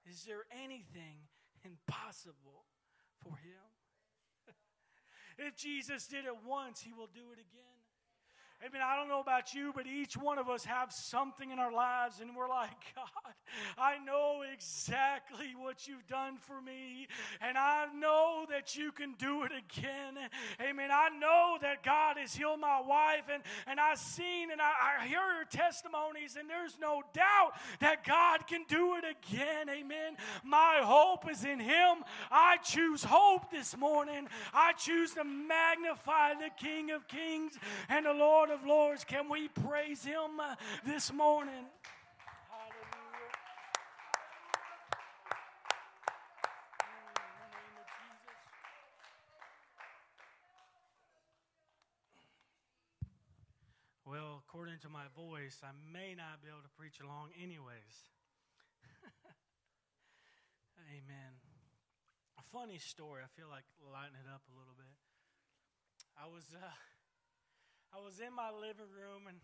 Is 0.09 0.23
there 0.23 0.45
anything 0.63 1.27
impossible 1.63 2.65
for 3.23 3.37
Him? 3.37 4.55
if 5.37 5.55
Jesus 5.55 6.07
did 6.07 6.25
it 6.25 6.35
once, 6.47 6.81
He 6.81 6.93
will 6.93 7.09
do 7.13 7.31
it 7.31 7.39
again. 7.39 7.76
I 8.59 8.69
mean, 8.73 8.81
I 8.81 8.95
don't 8.95 9.07
know 9.07 9.19
about 9.19 9.53
you, 9.53 9.71
but 9.75 9.85
each 9.85 10.17
one 10.17 10.39
of 10.39 10.49
us 10.49 10.65
have 10.65 10.91
something 10.91 11.51
in 11.51 11.59
our 11.59 11.71
lives, 11.71 12.19
and 12.21 12.35
we're 12.35 12.49
like, 12.49 12.71
God, 12.95 13.33
I 13.77 14.03
know 14.03 14.43
exactly 14.51 15.53
what 15.55 15.87
you've 15.87 16.07
done 16.07 16.37
for 16.37 16.59
me, 16.59 17.07
and 17.39 17.55
I 17.55 17.85
know 17.95 18.45
that 18.49 18.75
you 18.75 18.91
can 18.91 19.13
do 19.19 19.43
it 19.43 19.51
again. 19.51 20.15
Amen. 20.59 20.89
I 20.91 21.09
know 21.09 21.57
that 21.61 21.83
God 21.83 22.17
has 22.17 22.35
healed 22.35 22.59
my 22.59 22.81
wife, 22.81 23.25
and, 23.31 23.43
and 23.67 23.79
I've 23.79 23.99
seen 23.99 24.51
and 24.51 24.59
I, 24.59 25.01
I 25.01 25.07
hear 25.07 25.19
her 25.19 25.45
testimonies, 25.45 26.35
and 26.35 26.49
there's 26.49 26.77
no 26.81 27.03
doubt 27.13 27.51
that 27.79 28.03
God 28.05 28.47
can 28.47 28.65
do 28.67 28.95
it 28.95 29.03
again. 29.05 29.69
Amen. 29.69 30.17
My 30.43 30.79
hope 30.81 31.29
is 31.29 31.45
in 31.45 31.59
Him. 31.59 32.03
I 32.31 32.57
choose 32.57 33.03
hope 33.03 33.51
this 33.51 33.77
morning. 33.77 34.27
I 34.51 34.73
choose 34.73 35.13
to 35.13 35.23
magnify 35.23 36.33
the 36.33 36.49
King 36.57 36.89
of 36.91 37.07
Kings 37.07 37.53
and 37.87 38.05
the 38.05 38.13
Lord 38.13 38.46
Lord 38.47 38.59
of 38.59 38.65
Lords. 38.65 39.03
Can 39.03 39.29
we 39.29 39.49
praise 39.49 40.05
Him 40.05 40.39
uh, 40.39 40.55
this 40.85 41.11
morning? 41.11 41.65
Well, 54.05 54.41
according 54.47 54.79
to 54.79 54.89
my 54.89 55.03
voice, 55.15 55.59
I 55.61 55.71
may 55.91 56.15
not 56.15 56.41
be 56.41 56.47
able 56.47 56.61
to 56.61 56.69
preach 56.77 57.01
along, 57.03 57.31
anyways. 57.41 57.75
Amen. 60.89 61.33
A 62.39 62.43
funny 62.53 62.77
story. 62.77 63.23
I 63.23 63.27
feel 63.35 63.49
like 63.49 63.65
lighting 63.91 64.15
it 64.23 64.29
up 64.33 64.43
a 64.47 64.57
little 64.57 64.75
bit. 64.77 64.95
I 66.17 66.27
was. 66.27 66.45
Uh, 66.55 66.67
I 67.97 68.05
was 68.05 68.21
in 68.21 68.29
my 68.29 68.53
living 68.53 68.93
room 68.93 69.25
and 69.25 69.41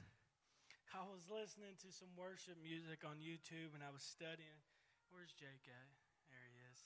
I 0.93 1.01
was 1.09 1.25
listening 1.25 1.73
to 1.81 1.89
some 1.89 2.13
worship 2.13 2.53
music 2.61 3.01
on 3.01 3.17
YouTube 3.17 3.73
and 3.73 3.81
I 3.81 3.89
was 3.89 4.05
studying. 4.05 4.61
Where's 5.09 5.33
Jake 5.33 5.65
at? 5.65 5.89
There 6.29 6.45
he 6.45 6.57
is. 6.69 6.79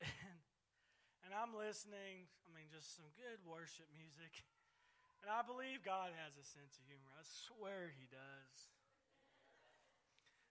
And, 0.08 0.40
and 1.28 1.30
I'm 1.36 1.52
listening, 1.52 2.32
I 2.48 2.50
mean, 2.56 2.72
just 2.72 2.96
some 2.96 3.12
good 3.12 3.44
worship 3.44 3.92
music. 3.92 4.40
And 5.20 5.28
I 5.28 5.44
believe 5.44 5.84
God 5.84 6.16
has 6.16 6.40
a 6.40 6.46
sense 6.48 6.80
of 6.80 6.88
humor. 6.88 7.12
I 7.12 7.28
swear 7.28 7.92
He 7.92 8.08
does. 8.08 8.56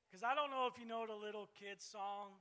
Because 0.06 0.22
I 0.22 0.38
don't 0.38 0.54
know 0.54 0.70
if 0.70 0.78
you 0.78 0.86
know 0.86 1.10
the 1.10 1.18
little 1.18 1.50
kid 1.58 1.82
song 1.82 2.38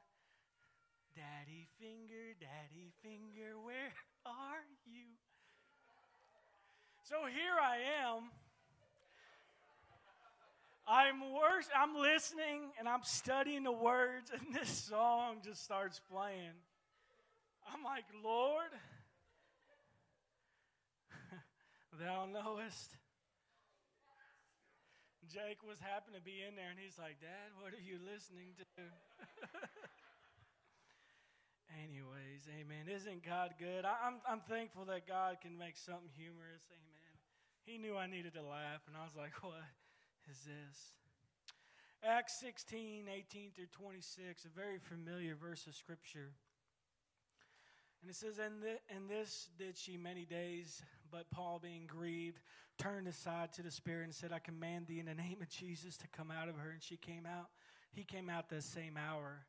Daddy 1.16 1.64
Finger, 1.80 2.36
Daddy 2.36 2.92
Finger, 3.00 3.56
where 3.56 3.96
are 4.28 4.68
you? 4.84 5.16
So 7.08 7.24
here 7.24 7.56
I 7.56 8.04
am. 8.04 8.28
I'm 10.84 11.32
worse, 11.32 11.64
I'm 11.72 11.96
listening 11.96 12.68
and 12.78 12.86
I'm 12.86 13.00
studying 13.02 13.64
the 13.64 13.72
words, 13.72 14.30
and 14.30 14.54
this 14.54 14.68
song 14.68 15.40
just 15.42 15.64
starts 15.64 16.02
playing. 16.12 16.52
I'm 17.64 17.82
like, 17.82 18.04
Lord, 18.22 18.68
thou 21.98 22.28
knowest. 22.28 22.92
Jake 25.32 25.64
was 25.64 25.80
happened 25.80 26.16
to 26.16 26.20
be 26.20 26.44
in 26.46 26.56
there 26.56 26.68
and 26.68 26.78
he's 26.78 26.98
like, 26.98 27.20
Dad, 27.24 27.56
what 27.56 27.72
are 27.72 27.80
you 27.80 27.96
listening 28.04 28.52
to? 28.60 28.64
Anyways, 31.88 32.44
amen. 32.52 32.84
Isn't 32.92 33.24
God 33.24 33.54
good? 33.58 33.86
I, 33.86 33.96
I'm, 34.04 34.20
I'm 34.28 34.40
thankful 34.44 34.84
that 34.92 35.08
God 35.08 35.40
can 35.40 35.56
make 35.56 35.76
something 35.78 36.12
humorous. 36.16 36.68
Amen. 36.68 36.97
He 37.68 37.76
knew 37.76 37.98
I 37.98 38.06
needed 38.06 38.32
to 38.32 38.40
laugh, 38.42 38.80
and 38.86 38.96
I 38.96 39.04
was 39.04 39.14
like, 39.14 39.32
what 39.42 39.60
is 40.30 40.38
this? 40.38 40.94
Acts 42.02 42.40
16, 42.40 43.04
18 43.14 43.50
through 43.54 43.66
26, 43.78 44.46
a 44.46 44.48
very 44.58 44.78
familiar 44.78 45.34
verse 45.34 45.66
of 45.66 45.74
Scripture. 45.74 46.32
And 48.00 48.10
it 48.10 48.16
says, 48.16 48.38
and, 48.38 48.62
th- 48.62 48.80
and 48.88 49.10
this 49.10 49.50
did 49.58 49.76
she 49.76 49.98
many 49.98 50.24
days, 50.24 50.80
but 51.12 51.30
Paul, 51.30 51.60
being 51.62 51.84
grieved, 51.86 52.40
turned 52.78 53.06
aside 53.06 53.52
to 53.52 53.62
the 53.62 53.70
Spirit 53.70 54.04
and 54.04 54.14
said, 54.14 54.32
I 54.32 54.38
command 54.38 54.86
thee 54.86 55.00
in 55.00 55.04
the 55.06 55.14
name 55.14 55.42
of 55.42 55.50
Jesus 55.50 55.98
to 55.98 56.08
come 56.08 56.30
out 56.30 56.48
of 56.48 56.56
her. 56.56 56.70
And 56.70 56.82
she 56.82 56.96
came 56.96 57.26
out. 57.26 57.48
He 57.92 58.04
came 58.04 58.30
out 58.30 58.48
that 58.48 58.62
same 58.62 58.96
hour. 58.96 59.44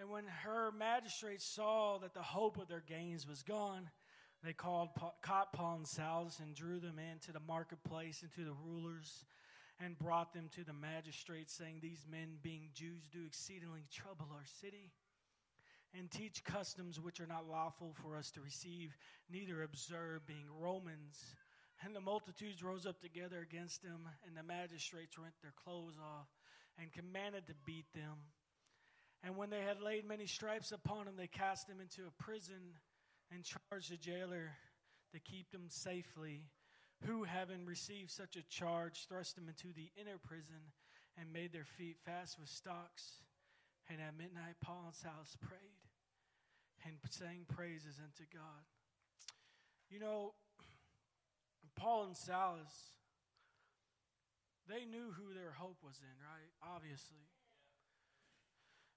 And 0.00 0.10
when 0.10 0.24
her 0.42 0.72
magistrates 0.76 1.46
saw 1.46 1.98
that 1.98 2.12
the 2.12 2.22
hope 2.22 2.58
of 2.58 2.66
their 2.66 2.82
gains 2.84 3.28
was 3.28 3.44
gone, 3.44 3.88
they 4.44 4.52
called, 4.52 4.90
caught 5.22 5.52
Paul 5.52 5.76
and 5.76 5.86
Silas 5.86 6.40
and 6.40 6.54
drew 6.54 6.80
them 6.80 6.98
into 6.98 7.32
the 7.32 7.40
marketplace 7.40 8.22
and 8.22 8.32
to 8.32 8.44
the 8.44 8.56
rulers 8.66 9.24
and 9.78 9.98
brought 9.98 10.32
them 10.32 10.48
to 10.54 10.64
the 10.64 10.72
magistrates, 10.72 11.54
saying, 11.56 11.78
These 11.80 12.04
men, 12.10 12.38
being 12.42 12.70
Jews, 12.74 13.08
do 13.12 13.24
exceedingly 13.26 13.86
trouble 13.92 14.28
our 14.32 14.46
city 14.60 14.90
and 15.96 16.10
teach 16.10 16.44
customs 16.44 17.00
which 17.00 17.20
are 17.20 17.26
not 17.26 17.48
lawful 17.48 17.94
for 18.02 18.16
us 18.16 18.30
to 18.32 18.40
receive, 18.40 18.96
neither 19.30 19.62
observe, 19.62 20.26
being 20.26 20.46
Romans. 20.58 21.18
And 21.84 21.94
the 21.94 22.00
multitudes 22.00 22.62
rose 22.62 22.86
up 22.86 23.00
together 23.00 23.40
against 23.40 23.82
them, 23.82 24.08
and 24.26 24.36
the 24.36 24.42
magistrates 24.42 25.18
rent 25.18 25.34
their 25.42 25.52
clothes 25.64 25.98
off 26.00 26.28
and 26.78 26.92
commanded 26.92 27.46
to 27.46 27.54
beat 27.66 27.92
them. 27.94 28.18
And 29.22 29.36
when 29.36 29.50
they 29.50 29.62
had 29.62 29.80
laid 29.80 30.08
many 30.08 30.26
stripes 30.26 30.72
upon 30.72 31.04
them, 31.04 31.14
they 31.16 31.26
cast 31.26 31.68
them 31.68 31.78
into 31.80 32.08
a 32.08 32.22
prison 32.22 32.74
and 33.34 33.44
charged 33.44 33.90
the 33.90 33.96
jailer 33.96 34.52
to 35.12 35.20
keep 35.20 35.50
them 35.50 35.66
safely, 35.68 36.44
who, 37.06 37.24
having 37.24 37.66
received 37.66 38.10
such 38.10 38.36
a 38.36 38.42
charge, 38.48 39.06
thrust 39.08 39.36
them 39.36 39.48
into 39.48 39.74
the 39.74 39.90
inner 40.00 40.18
prison 40.22 40.72
and 41.18 41.32
made 41.32 41.52
their 41.52 41.64
feet 41.64 41.96
fast 42.04 42.38
with 42.38 42.48
stocks. 42.48 43.22
And 43.90 44.00
at 44.00 44.16
midnight, 44.16 44.56
Paul 44.62 44.84
and 44.86 44.94
Silas 44.94 45.36
prayed 45.40 45.82
and 46.84 46.94
sang 47.10 47.44
praises 47.48 47.98
unto 47.98 48.24
God. 48.32 48.64
You 49.90 50.00
know, 50.00 50.34
Paul 51.76 52.04
and 52.04 52.16
Silas, 52.16 52.94
they 54.68 54.84
knew 54.84 55.12
who 55.16 55.34
their 55.34 55.52
hope 55.52 55.78
was 55.84 55.98
in, 56.00 56.16
right? 56.22 56.74
Obviously. 56.74 57.26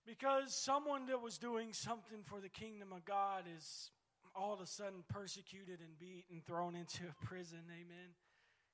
Because 0.05 0.53
someone 0.53 1.07
that 1.07 1.21
was 1.21 1.37
doing 1.37 1.73
something 1.73 2.19
for 2.23 2.39
the 2.39 2.49
kingdom 2.49 2.93
of 2.93 3.05
God 3.05 3.45
is 3.57 3.89
all 4.35 4.53
of 4.53 4.59
a 4.59 4.65
sudden 4.65 5.03
persecuted 5.09 5.79
and 5.79 5.97
beat 5.99 6.25
and 6.29 6.45
thrown 6.45 6.75
into 6.75 7.03
a 7.03 7.25
prison. 7.25 7.59
Amen. 7.71 8.13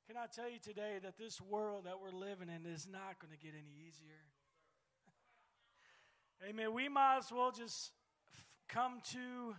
Can 0.08 0.18
I 0.18 0.26
tell 0.26 0.50
you 0.50 0.60
today 0.60 0.98
that 1.04 1.18
this 1.18 1.40
world 1.40 1.86
that 1.86 2.02
we're 2.02 2.18
living 2.18 2.50
in 2.50 2.70
is 2.70 2.88
not 2.92 3.20
going 3.20 3.32
to 3.32 3.38
get 3.38 3.54
any 3.54 3.88
easier? 3.88 4.26
Amen. 6.50 6.74
We 6.74 6.90
might 6.90 7.18
as 7.20 7.32
well 7.32 7.52
just 7.52 7.92
come 8.68 9.02
to 9.12 9.56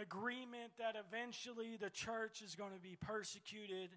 agreement 0.00 0.72
that 0.78 0.96
eventually 0.96 1.76
the 1.80 1.90
church 1.90 2.42
is 2.42 2.54
going 2.54 2.72
to 2.72 2.80
be 2.80 2.96
persecuted. 3.00 3.90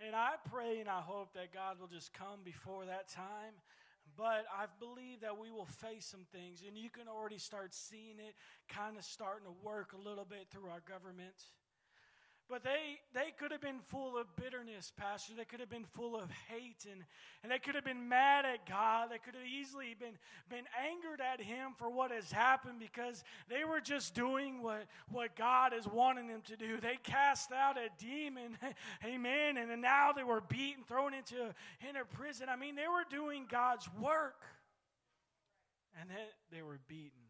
And 0.00 0.14
I 0.14 0.34
pray 0.48 0.78
and 0.80 0.88
I 0.88 1.00
hope 1.00 1.34
that 1.34 1.52
God 1.52 1.80
will 1.80 1.88
just 1.88 2.12
come 2.12 2.40
before 2.44 2.84
that 2.86 3.08
time 3.08 3.54
but 4.16 4.44
I 4.52 4.66
believe 4.78 5.20
that 5.20 5.38
we 5.38 5.50
will 5.50 5.66
face 5.66 6.06
some 6.06 6.26
things, 6.32 6.62
and 6.66 6.76
you 6.76 6.90
can 6.90 7.08
already 7.08 7.38
start 7.38 7.74
seeing 7.74 8.18
it 8.18 8.34
kind 8.68 8.96
of 8.96 9.04
starting 9.04 9.46
to 9.46 9.54
work 9.62 9.92
a 9.92 10.08
little 10.08 10.24
bit 10.24 10.46
through 10.50 10.70
our 10.70 10.82
government. 10.86 11.34
But 12.48 12.62
they, 12.62 13.00
they 13.14 13.32
could 13.38 13.52
have 13.52 13.62
been 13.62 13.80
full 13.88 14.18
of 14.18 14.26
bitterness, 14.36 14.92
Pastor. 14.94 15.32
They 15.36 15.46
could 15.46 15.60
have 15.60 15.70
been 15.70 15.86
full 15.86 16.14
of 16.14 16.30
hate 16.48 16.86
and, 16.90 17.02
and 17.42 17.50
they 17.50 17.58
could 17.58 17.74
have 17.74 17.84
been 17.84 18.06
mad 18.08 18.44
at 18.44 18.68
God. 18.68 19.08
They 19.10 19.18
could 19.18 19.34
have 19.34 19.46
easily 19.46 19.96
been, 19.98 20.18
been 20.50 20.66
angered 20.78 21.22
at 21.22 21.40
Him 21.40 21.72
for 21.78 21.88
what 21.88 22.10
has 22.10 22.30
happened 22.30 22.80
because 22.80 23.24
they 23.48 23.64
were 23.64 23.80
just 23.80 24.14
doing 24.14 24.62
what, 24.62 24.86
what 25.10 25.36
God 25.36 25.72
is 25.72 25.88
wanting 25.88 26.28
them 26.28 26.42
to 26.44 26.56
do. 26.56 26.78
They 26.80 26.98
cast 27.02 27.50
out 27.50 27.78
a 27.78 27.88
demon, 27.98 28.58
amen, 29.04 29.56
and 29.56 29.80
now 29.80 30.12
they 30.12 30.24
were 30.24 30.42
beaten, 30.42 30.84
thrown 30.84 31.14
into, 31.14 31.54
into 31.88 32.04
prison. 32.12 32.48
I 32.50 32.56
mean, 32.56 32.76
they 32.76 32.88
were 32.88 33.04
doing 33.10 33.46
God's 33.50 33.88
work 33.98 34.44
and 36.00 36.10
then 36.10 36.26
they 36.52 36.62
were 36.62 36.78
beaten. 36.88 37.24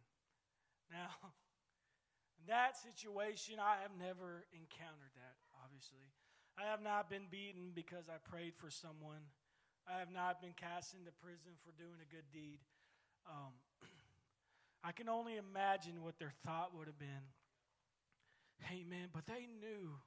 Now, 0.90 1.08
that 2.48 2.76
situation, 2.76 3.56
I 3.60 3.80
have 3.82 3.94
never 3.98 4.44
encountered 4.52 5.14
that, 5.16 5.36
obviously. 5.62 6.04
I 6.58 6.70
have 6.70 6.82
not 6.82 7.10
been 7.10 7.26
beaten 7.30 7.72
because 7.74 8.08
I 8.08 8.18
prayed 8.22 8.54
for 8.56 8.70
someone. 8.70 9.26
I 9.88 9.98
have 9.98 10.12
not 10.12 10.40
been 10.40 10.54
cast 10.56 10.94
into 10.94 11.10
prison 11.20 11.58
for 11.64 11.72
doing 11.76 11.98
a 12.00 12.08
good 12.08 12.24
deed. 12.32 12.60
Um, 13.26 13.52
I 14.84 14.92
can 14.92 15.08
only 15.08 15.36
imagine 15.36 16.02
what 16.02 16.18
their 16.18 16.32
thought 16.46 16.72
would 16.76 16.86
have 16.86 16.98
been. 16.98 17.26
Amen. 18.70 19.08
But 19.12 19.26
they 19.26 19.48
knew 19.60 19.98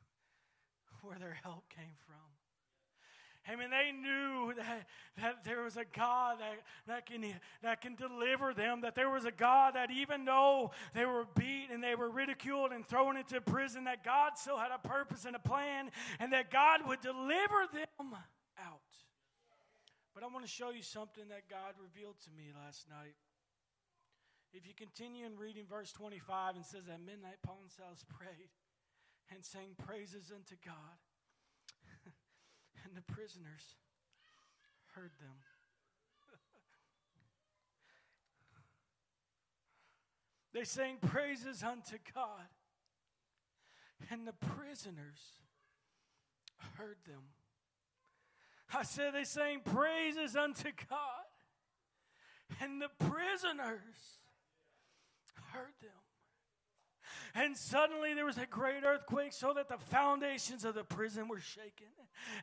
where 1.02 1.18
their 1.18 1.36
help 1.42 1.68
came 1.68 1.98
from. 2.06 2.39
I 3.48 3.56
mean, 3.56 3.70
they 3.70 3.90
knew 3.90 4.52
that, 4.56 4.86
that 5.20 5.44
there 5.44 5.62
was 5.62 5.76
a 5.76 5.84
God 5.84 6.38
that, 6.40 6.60
that, 6.86 7.06
can, 7.06 7.24
that 7.62 7.80
can 7.80 7.94
deliver 7.94 8.52
them, 8.52 8.82
that 8.82 8.94
there 8.94 9.10
was 9.10 9.24
a 9.24 9.30
God 9.30 9.74
that 9.74 9.90
even 9.90 10.24
though 10.24 10.72
they 10.94 11.06
were 11.06 11.26
beat 11.36 11.68
and 11.72 11.82
they 11.82 11.94
were 11.94 12.10
ridiculed 12.10 12.72
and 12.72 12.86
thrown 12.86 13.16
into 13.16 13.40
prison, 13.40 13.84
that 13.84 14.04
God 14.04 14.32
still 14.36 14.58
had 14.58 14.70
a 14.72 14.78
purpose 14.86 15.24
and 15.24 15.34
a 15.34 15.40
plan, 15.40 15.90
and 16.18 16.32
that 16.32 16.50
God 16.50 16.80
would 16.86 17.00
deliver 17.00 17.66
them 17.72 18.14
out. 18.58 18.80
But 20.14 20.22
I 20.22 20.26
want 20.26 20.44
to 20.44 20.50
show 20.50 20.70
you 20.70 20.82
something 20.82 21.28
that 21.28 21.48
God 21.48 21.74
revealed 21.80 22.16
to 22.24 22.30
me 22.36 22.52
last 22.54 22.88
night. 22.88 23.16
If 24.52 24.66
you 24.66 24.74
continue 24.74 25.24
in 25.24 25.38
reading 25.38 25.64
verse 25.68 25.92
25, 25.92 26.56
and 26.56 26.66
says, 26.66 26.82
At 26.92 27.00
midnight, 27.00 27.38
Paul 27.42 27.60
and 27.62 27.70
Silas 27.70 28.04
prayed 28.08 28.50
and 29.32 29.44
sang 29.44 29.78
praises 29.78 30.30
unto 30.34 30.56
God 30.64 30.98
and 32.84 32.96
the 32.96 33.02
prisoners 33.02 33.76
heard 34.94 35.12
them. 35.20 35.36
they 40.52 40.64
sang 40.64 40.96
praises 41.00 41.62
unto 41.62 41.98
God, 42.14 42.48
and 44.10 44.26
the 44.26 44.32
prisoners 44.32 45.38
heard 46.76 46.96
them. 47.06 47.22
I 48.72 48.84
said 48.84 49.14
they 49.14 49.24
sang 49.24 49.62
praises 49.64 50.36
unto 50.36 50.70
God, 50.88 51.26
and 52.60 52.80
the 52.80 52.90
prisoners 52.98 54.20
heard 55.52 55.74
them. 55.80 55.90
And 57.34 57.56
suddenly 57.56 58.14
there 58.14 58.24
was 58.24 58.38
a 58.38 58.46
great 58.46 58.84
earthquake, 58.84 59.32
so 59.32 59.52
that 59.54 59.68
the 59.68 59.78
foundations 59.78 60.64
of 60.64 60.74
the 60.74 60.84
prison 60.84 61.28
were 61.28 61.40
shaken. 61.40 61.86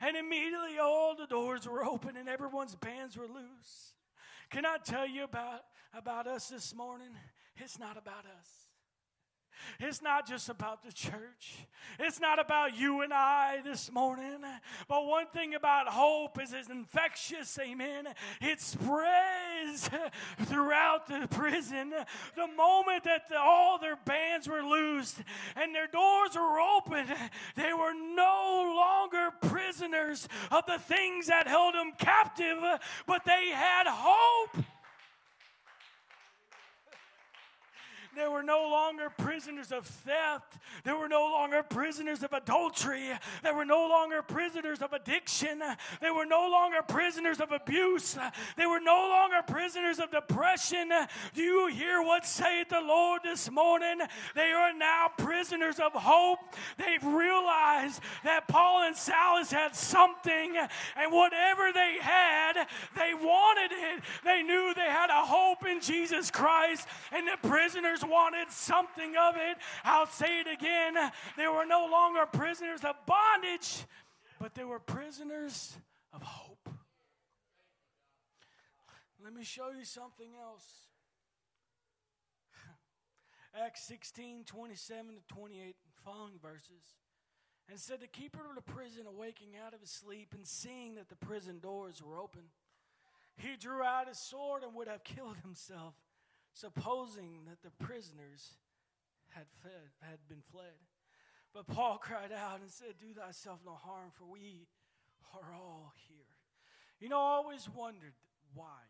And 0.01 0.15
immediately 0.15 0.79
all 0.81 1.15
the 1.15 1.27
doors 1.27 1.67
were 1.67 1.83
open 1.83 2.17
and 2.17 2.29
everyone's 2.29 2.75
bands 2.75 3.17
were 3.17 3.27
loose. 3.27 3.93
Can 4.49 4.65
I 4.65 4.77
tell 4.83 5.07
you 5.07 5.23
about, 5.23 5.61
about 5.93 6.27
us 6.27 6.47
this 6.47 6.73
morning? 6.73 7.09
It's 7.57 7.79
not 7.79 7.97
about 7.97 8.25
us. 8.39 8.66
It's 9.79 10.01
not 10.01 10.27
just 10.27 10.49
about 10.49 10.83
the 10.83 10.91
church. 10.91 11.65
It's 11.99 12.19
not 12.19 12.39
about 12.39 12.77
you 12.77 13.01
and 13.01 13.13
I 13.13 13.61
this 13.63 13.91
morning. 13.91 14.39
But 14.87 15.05
one 15.05 15.27
thing 15.27 15.55
about 15.55 15.87
hope 15.87 16.41
is 16.41 16.53
it's 16.53 16.69
infectious, 16.69 17.57
amen. 17.59 18.07
It 18.41 18.61
spreads 18.61 19.89
throughout 20.43 21.07
the 21.07 21.27
prison. 21.29 21.93
The 22.35 22.47
moment 22.55 23.03
that 23.05 23.29
the, 23.29 23.39
all 23.39 23.77
their 23.79 23.97
bands 24.05 24.47
were 24.47 24.63
loosed 24.63 25.21
and 25.55 25.73
their 25.73 25.87
doors 25.87 26.35
were 26.35 26.59
open, 26.59 27.05
they 27.55 27.73
were 27.73 27.93
no 27.93 28.73
longer 28.75 29.31
prisoners 29.41 30.27
of 30.51 30.65
the 30.65 30.79
things 30.79 31.27
that 31.27 31.47
held 31.47 31.75
them 31.75 31.91
captive, 31.97 32.57
but 33.05 33.23
they 33.25 33.49
had 33.53 33.85
hope. 33.87 34.65
They 38.17 38.27
were 38.27 38.41
no 38.41 38.67
longer 38.67 39.11
prisoners 39.15 39.71
of 39.71 39.85
theft. 39.85 40.57
They 40.83 40.91
were 40.91 41.07
no 41.07 41.21
longer 41.21 41.61
prisoners 41.61 42.23
of 42.23 42.33
adultery. 42.33 43.11
They 43.43 43.51
were 43.51 43.63
no 43.63 43.87
longer 43.87 44.23
prisoners 44.23 44.81
of 44.81 44.91
addiction. 44.91 45.61
They 46.01 46.09
were 46.09 46.25
no 46.25 46.49
longer 46.49 46.81
prisoners 46.81 47.39
of 47.39 47.51
abuse. 47.51 48.17
They 48.55 48.65
were 48.65 48.79
no 48.79 49.07
longer 49.07 49.43
prisoners 49.45 49.99
of 49.99 50.09
depression. 50.09 50.89
Do 51.35 51.43
you 51.43 51.67
hear 51.67 52.01
what 52.01 52.25
saith 52.25 52.69
the 52.69 52.81
Lord 52.81 53.21
this 53.23 53.51
morning? 53.51 53.99
They 54.33 54.51
are 54.51 54.73
now 54.73 55.11
prisoners 55.15 55.79
of 55.79 55.93
hope. 55.93 56.39
They've 56.77 57.03
realized 57.03 58.01
that 58.23 58.47
Paul 58.47 58.87
and 58.87 58.95
Silas 58.95 59.51
had 59.51 59.75
something, 59.75 60.57
and 60.95 61.11
whatever 61.11 61.71
they 61.71 61.97
had, 62.01 62.65
they 62.95 63.13
wanted 63.13 63.71
it. 63.71 64.03
They 64.23 64.41
knew 64.41 64.73
they 64.75 64.81
had 64.81 65.11
a 65.11 65.23
hope 65.23 65.67
in 65.67 65.81
Jesus 65.81 66.31
Christ, 66.31 66.87
and 67.11 67.27
the 67.27 67.47
prisoners 67.47 68.03
wanted 68.07 68.51
something 68.51 69.15
of 69.15 69.35
it. 69.35 69.57
I'll 69.83 70.07
say 70.07 70.39
it 70.39 70.47
again. 70.47 70.95
They 71.37 71.47
were 71.47 71.65
no 71.65 71.87
longer 71.91 72.25
prisoners 72.25 72.81
of 72.83 72.95
bondage, 73.05 73.85
but 74.39 74.55
they 74.55 74.63
were 74.63 74.79
prisoners 74.79 75.77
of 76.13 76.21
hope. 76.21 76.69
Let 79.23 79.33
me 79.33 79.43
show 79.43 79.71
you 79.77 79.83
something 79.83 80.29
else. 80.41 80.65
Acts 83.65 83.83
16 83.83 84.43
27 84.45 85.15
to 85.15 85.35
28, 85.35 85.75
following 86.03 86.39
verses. 86.41 86.95
And 87.69 87.77
said, 87.77 87.99
The 87.99 88.07
keeper 88.07 88.39
of 88.47 88.55
the 88.55 88.71
prison, 88.71 89.03
awaking 89.05 89.49
out 89.65 89.73
of 89.73 89.81
his 89.81 89.89
sleep 89.89 90.33
and 90.33 90.47
seeing 90.47 90.95
that 90.95 91.09
the 91.09 91.17
prison 91.17 91.59
doors 91.59 92.01
were 92.01 92.17
open, 92.17 92.43
he 93.35 93.57
drew 93.57 93.83
out 93.83 94.07
his 94.07 94.17
sword 94.17 94.63
and 94.63 94.73
would 94.73 94.87
have 94.87 95.03
killed 95.15 95.37
himself 95.43 95.93
supposing 96.59 97.45
that 97.47 97.61
the 97.61 97.85
prisoners 97.85 98.57
had, 99.29 99.45
fed, 99.61 99.93
had 100.01 100.17
been 100.27 100.41
fled. 100.51 100.73
But 101.53 101.67
Paul 101.67 101.97
cried 101.97 102.31
out 102.31 102.61
and 102.61 102.69
said, 102.69 102.95
Do 102.99 103.13
thyself 103.13 103.59
no 103.65 103.73
harm, 103.73 104.09
for 104.17 104.25
we 104.25 104.67
are 105.33 105.53
all 105.53 105.93
here. 106.07 106.17
You 106.99 107.09
know, 107.09 107.19
I 107.19 107.37
always 107.37 107.69
wondered 107.69 108.13
why. 108.53 108.81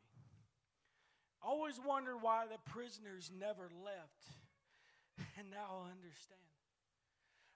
I 1.43 1.47
always 1.47 1.79
wondered 1.83 2.17
why 2.21 2.45
the 2.45 2.71
prisoners 2.71 3.31
never 3.37 3.69
left. 3.83 4.23
And 5.37 5.49
now 5.49 5.83
I 5.83 5.91
understand. 5.91 6.39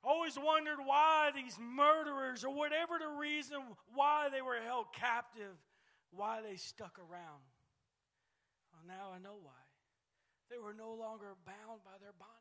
I 0.04 0.10
always 0.10 0.38
wondered 0.38 0.80
why 0.84 1.32
these 1.36 1.58
murderers, 1.60 2.44
or 2.44 2.54
whatever 2.54 2.98
the 3.00 3.20
reason 3.20 3.58
why 3.94 4.30
they 4.32 4.42
were 4.42 4.60
held 4.66 4.88
captive, 4.94 5.56
why 6.12 6.42
they 6.42 6.56
stuck 6.56 6.98
around. 6.98 7.46
Well, 8.74 8.84
now 8.88 9.12
I 9.16 9.20
know 9.20 9.38
why. 9.42 9.61
They 10.52 10.58
were 10.58 10.74
no 10.74 10.92
longer 10.92 11.32
bound 11.46 11.80
by 11.86 11.96
their 12.02 12.12
bondage. 12.20 12.41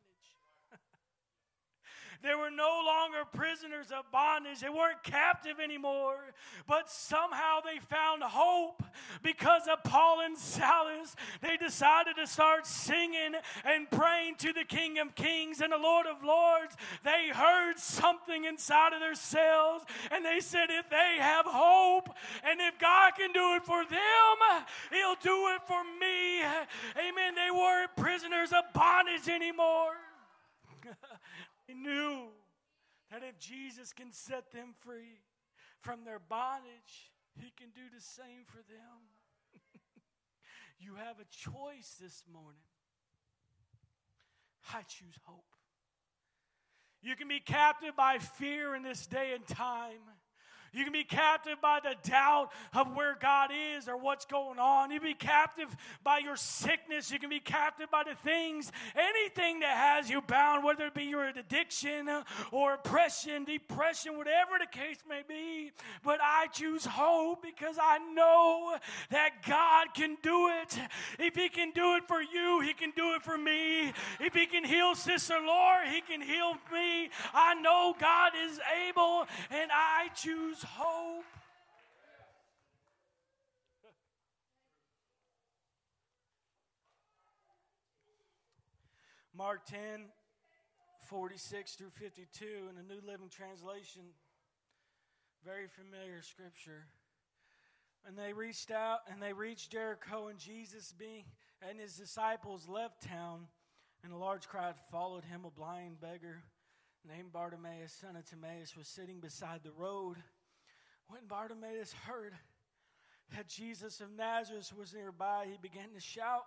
They 2.23 2.35
were 2.35 2.51
no 2.51 2.83
longer 2.85 3.25
prisoners 3.33 3.87
of 3.91 4.11
bondage. 4.13 4.61
They 4.61 4.69
weren't 4.69 5.03
captive 5.03 5.59
anymore. 5.63 6.19
But 6.67 6.91
somehow 6.91 7.61
they 7.65 7.79
found 7.79 8.23
hope 8.23 8.83
because 9.23 9.63
of 9.67 9.83
Paul 9.85 10.21
and 10.21 10.37
Silas. 10.37 11.17
They 11.41 11.57
decided 11.57 12.17
to 12.17 12.27
start 12.27 12.67
singing 12.67 13.35
and 13.65 13.91
praying 13.91 14.37
to 14.39 14.53
the 14.53 14.65
King 14.65 14.99
of 14.99 15.15
Kings 15.15 15.61
and 15.61 15.73
the 15.73 15.79
Lord 15.79 16.07
of 16.07 16.23
Lords. 16.23 16.77
They 17.05 17.31
heard 17.33 17.79
something 17.79 18.45
inside 18.45 18.93
of 18.93 19.01
themselves 19.01 19.85
and 20.11 20.25
they 20.25 20.41
said, 20.41 20.69
if 20.71 20.91
they 20.91 21.17
have 21.19 21.47
hope 21.47 22.11
and 22.45 22.61
if 22.61 22.79
God 22.79 23.13
can 23.17 23.33
do 23.33 23.55
it 23.55 23.65
for 23.65 23.85
them, 23.85 24.65
He'll 24.91 25.17
do 25.23 25.55
it 25.55 25.63
for 25.67 25.83
me. 25.99 26.41
Amen. 26.41 27.35
They 27.35 27.51
weren't 27.51 27.97
prisoners 27.97 28.53
of 28.53 28.65
bondage 28.75 29.29
anymore. 29.29 29.95
They 31.71 31.75
knew 31.75 32.27
that 33.13 33.23
if 33.23 33.39
Jesus 33.39 33.93
can 33.93 34.11
set 34.11 34.51
them 34.51 34.75
free 34.81 35.21
from 35.83 36.05
their 36.05 36.19
bondage, 36.19 37.13
He 37.37 37.53
can 37.57 37.69
do 37.69 37.83
the 37.95 38.01
same 38.01 38.45
for 38.47 38.57
them. 38.57 39.63
you 40.81 40.97
have 40.97 41.21
a 41.21 41.25
choice 41.31 41.97
this 42.01 42.25
morning. 42.33 42.61
I 44.75 44.83
choose 44.83 45.15
hope. 45.25 45.45
You 47.03 47.15
can 47.15 47.29
be 47.29 47.41
captive 47.41 47.95
by 47.97 48.19
fear 48.19 48.75
in 48.75 48.83
this 48.83 49.07
day 49.07 49.33
and 49.35 49.47
time. 49.47 50.03
You 50.73 50.85
can 50.85 50.93
be 50.93 51.05
captive 51.05 51.61
by 51.61 51.81
the 51.83 51.97
doubt 52.09 52.51
of 52.75 52.95
where 52.95 53.17
God 53.21 53.51
is 53.77 53.89
or 53.89 53.97
what's 53.97 54.25
going 54.25 54.59
on. 54.59 54.91
You 54.91 55.01
can 55.01 55.09
be 55.09 55.15
captive 55.15 55.75
by 56.05 56.19
your 56.19 56.37
sickness. 56.37 57.11
You 57.11 57.19
can 57.19 57.31
be 57.31 57.41
captive 57.41 57.91
by 57.91 58.05
the 58.05 58.15
things, 58.15 58.71
anything 58.95 59.61
that 59.61 59.77
has 59.77 60.09
you 60.09 60.21
bound, 60.21 60.65
whether 60.65 60.87
it 60.87 60.95
be 60.95 61.05
your 61.05 61.29
addiction 61.29 62.09
or 62.53 62.75
oppression, 62.75 63.45
depression, 63.45 64.17
whatever 64.17 64.53
the 64.59 64.67
case 64.67 64.99
may 65.09 65.23
be. 65.27 65.73
But 66.05 66.21
I 66.23 66.47
choose 66.49 66.85
hope 66.85 67.43
because 67.43 67.77
I 67.81 67.99
know 67.99 68.77
that 69.11 69.43
God 69.47 69.89
can 69.95 70.17
do 70.23 70.49
it. 70.63 70.79
If 71.19 71.35
He 71.35 71.49
can 71.49 71.73
do 71.73 71.97
it 71.97 72.07
for 72.07 72.23
you, 72.23 72.61
He 72.61 72.75
can 72.75 72.93
do 72.95 73.15
it 73.15 73.23
for 73.23 73.37
me. 73.37 73.93
If 74.21 74.35
He 74.35 74.47
can 74.47 74.65
heal 74.65 74.95
Sister 74.95 75.39
Laura, 75.45 75.89
He 75.89 76.01
can 76.01 76.21
heal 76.21 76.55
me. 76.73 77.11
I 77.35 77.55
know 77.55 77.95
God 77.99 78.33
is 78.45 78.61
able, 78.89 79.27
and 79.51 79.71
I 79.73 80.09
choose 80.15 80.60
hope. 80.63 81.25
Mark 89.35 89.65
10, 89.67 89.79
46 91.07 91.73
through 91.73 91.91
52 91.91 92.45
in 92.69 92.77
the 92.77 92.83
New 92.83 93.01
Living 93.07 93.31
Translation. 93.31 94.03
Very 95.45 95.67
familiar 95.67 96.21
scripture. 96.23 96.85
And 98.07 98.19
they 98.19 98.33
reached 98.33 98.71
out 98.71 99.01
and 99.11 99.23
they 99.23 99.33
reached 99.33 99.73
Jericho, 99.73 100.29
and 100.29 100.39
Jesus 100.39 100.93
being 100.99 101.25
and 101.69 101.79
his 101.79 101.95
disciples 101.95 102.69
left 102.69 103.03
town, 103.07 103.47
and 104.03 104.13
a 104.13 104.17
large 104.17 104.49
crowd 104.49 104.75
followed 104.91 105.25
him. 105.25 105.45
A 105.45 105.51
blind 105.51 106.01
beggar 106.01 106.43
named 107.07 107.33
Bartimaeus, 107.33 107.93
son 107.93 108.17
of 108.17 108.25
Timaeus, 108.25 108.77
was 108.77 108.89
sitting 108.89 109.21
beside 109.21 109.61
the 109.63 109.73
road. 109.73 110.17
When 111.11 111.27
Bartimaeus 111.27 111.93
heard 111.93 112.33
that 113.37 113.49
Jesus 113.49 114.01
of 114.01 114.13
Nazareth 114.17 114.73
was 114.79 114.95
nearby, 114.95 115.47
he 115.51 115.59
began 115.61 115.91
to 115.95 116.01
shout, 116.01 116.45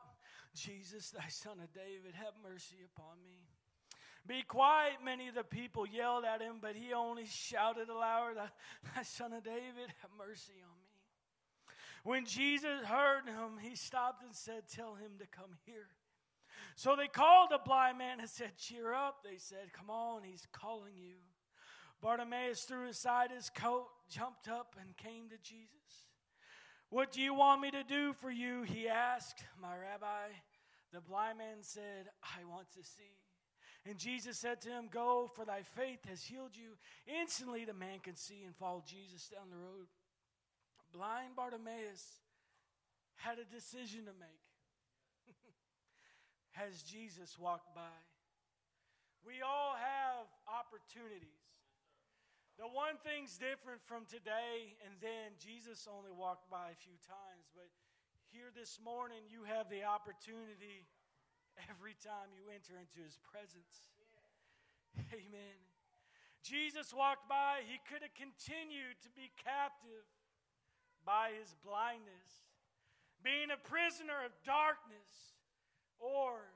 Jesus, 0.56 1.10
thy 1.10 1.28
son 1.28 1.60
of 1.62 1.74
David, 1.74 2.14
have 2.14 2.34
mercy 2.42 2.78
upon 2.96 3.18
me. 3.26 3.44
Be 4.26 4.42
quiet, 4.48 4.94
many 5.04 5.28
of 5.28 5.36
the 5.36 5.44
people 5.44 5.86
yelled 5.86 6.24
at 6.24 6.42
him, 6.42 6.60
but 6.62 6.78
he 6.78 6.94
only 6.94 7.26
shouted 7.26 7.90
aloud, 7.90 8.36
Thy 8.96 9.04
son 9.04 9.34
of 9.34 9.44
David, 9.44 9.92
have 10.02 10.12
mercy 10.18 10.54
on 10.64 10.78
me. 10.80 11.76
When 12.06 12.26
Jesus 12.26 12.86
heard 12.86 13.28
him, 13.28 13.60
he 13.62 13.76
stopped 13.76 14.24
and 14.24 14.34
said, 14.34 14.64
Tell 14.74 14.96
him 14.96 15.12
to 15.20 15.26
come 15.28 15.56
here. 15.66 15.88
So 16.76 16.96
they 16.96 17.08
called 17.08 17.50
the 17.52 17.60
blind 17.66 17.98
man 17.98 18.22
and 18.22 18.30
said, 18.30 18.58
Cheer 18.58 18.94
up. 18.94 19.24
They 19.24 19.38
said, 19.38 19.74
Come 19.74 19.90
on, 19.90 20.24
he's 20.24 20.48
calling 20.54 20.96
you. 20.98 21.16
Bartimaeus 22.04 22.64
threw 22.64 22.90
aside 22.90 23.32
his 23.32 23.50
coat, 23.50 23.88
jumped 24.10 24.50
up, 24.50 24.76
and 24.78 24.98
came 24.98 25.30
to 25.30 25.38
Jesus. 25.42 25.70
What 26.90 27.14
do 27.14 27.22
you 27.22 27.34
want 27.34 27.62
me 27.62 27.72
to 27.72 27.84
do 27.84 28.12
for 28.12 28.30
you? 28.30 28.64
He 28.64 28.90
asked. 28.90 29.42
My 29.60 29.70
rabbi, 29.70 30.36
the 30.92 31.00
blind 31.00 31.38
man 31.38 31.62
said, 31.62 32.10
I 32.22 32.44
want 32.44 32.70
to 32.74 32.84
see. 32.84 33.16
And 33.90 33.98
Jesus 33.98 34.38
said 34.38 34.60
to 34.62 34.70
him, 34.70 34.90
Go, 34.92 35.30
for 35.34 35.46
thy 35.46 35.62
faith 35.62 36.00
has 36.10 36.22
healed 36.22 36.56
you. 36.56 36.76
Instantly 37.08 37.64
the 37.64 37.74
man 37.74 38.00
could 38.04 38.18
see 38.18 38.44
and 38.46 38.54
followed 38.54 38.86
Jesus 38.86 39.30
down 39.30 39.50
the 39.50 39.58
road. 39.58 39.88
Blind 40.92 41.38
Bartimaeus 41.38 42.04
had 43.16 43.40
a 43.40 43.46
decision 43.46 44.02
to 44.02 44.12
make 44.20 44.44
as 46.68 46.84
Jesus 46.84 47.40
walked 47.40 47.74
by. 47.74 47.96
We 49.26 49.42
all 49.42 49.76
have 49.80 50.28
opportunities. 50.52 51.43
The 52.62 52.70
one 52.70 53.02
thing's 53.02 53.38
different 53.42 53.82
from 53.82 54.06
today 54.06 54.78
and 54.86 54.94
then, 55.02 55.34
Jesus 55.42 55.90
only 55.90 56.14
walked 56.14 56.50
by 56.54 56.70
a 56.70 56.78
few 56.78 56.96
times, 57.02 57.50
but 57.58 57.66
here 58.30 58.54
this 58.54 58.78
morning, 58.78 59.26
you 59.26 59.46
have 59.46 59.70
the 59.74 59.86
opportunity 59.86 60.86
every 61.70 61.98
time 61.98 62.34
you 62.34 62.50
enter 62.54 62.78
into 62.78 63.02
his 63.02 63.18
presence. 63.22 63.94
Amen. 65.14 65.58
Jesus 66.46 66.94
walked 66.94 67.26
by, 67.26 67.66
he 67.66 67.80
could 67.90 68.06
have 68.06 68.14
continued 68.14 69.00
to 69.02 69.10
be 69.18 69.32
captive 69.40 70.06
by 71.06 71.34
his 71.36 71.56
blindness, 71.64 72.48
being 73.24 73.50
a 73.50 73.60
prisoner 73.60 74.24
of 74.24 74.36
darkness, 74.44 75.40
or 76.00 76.52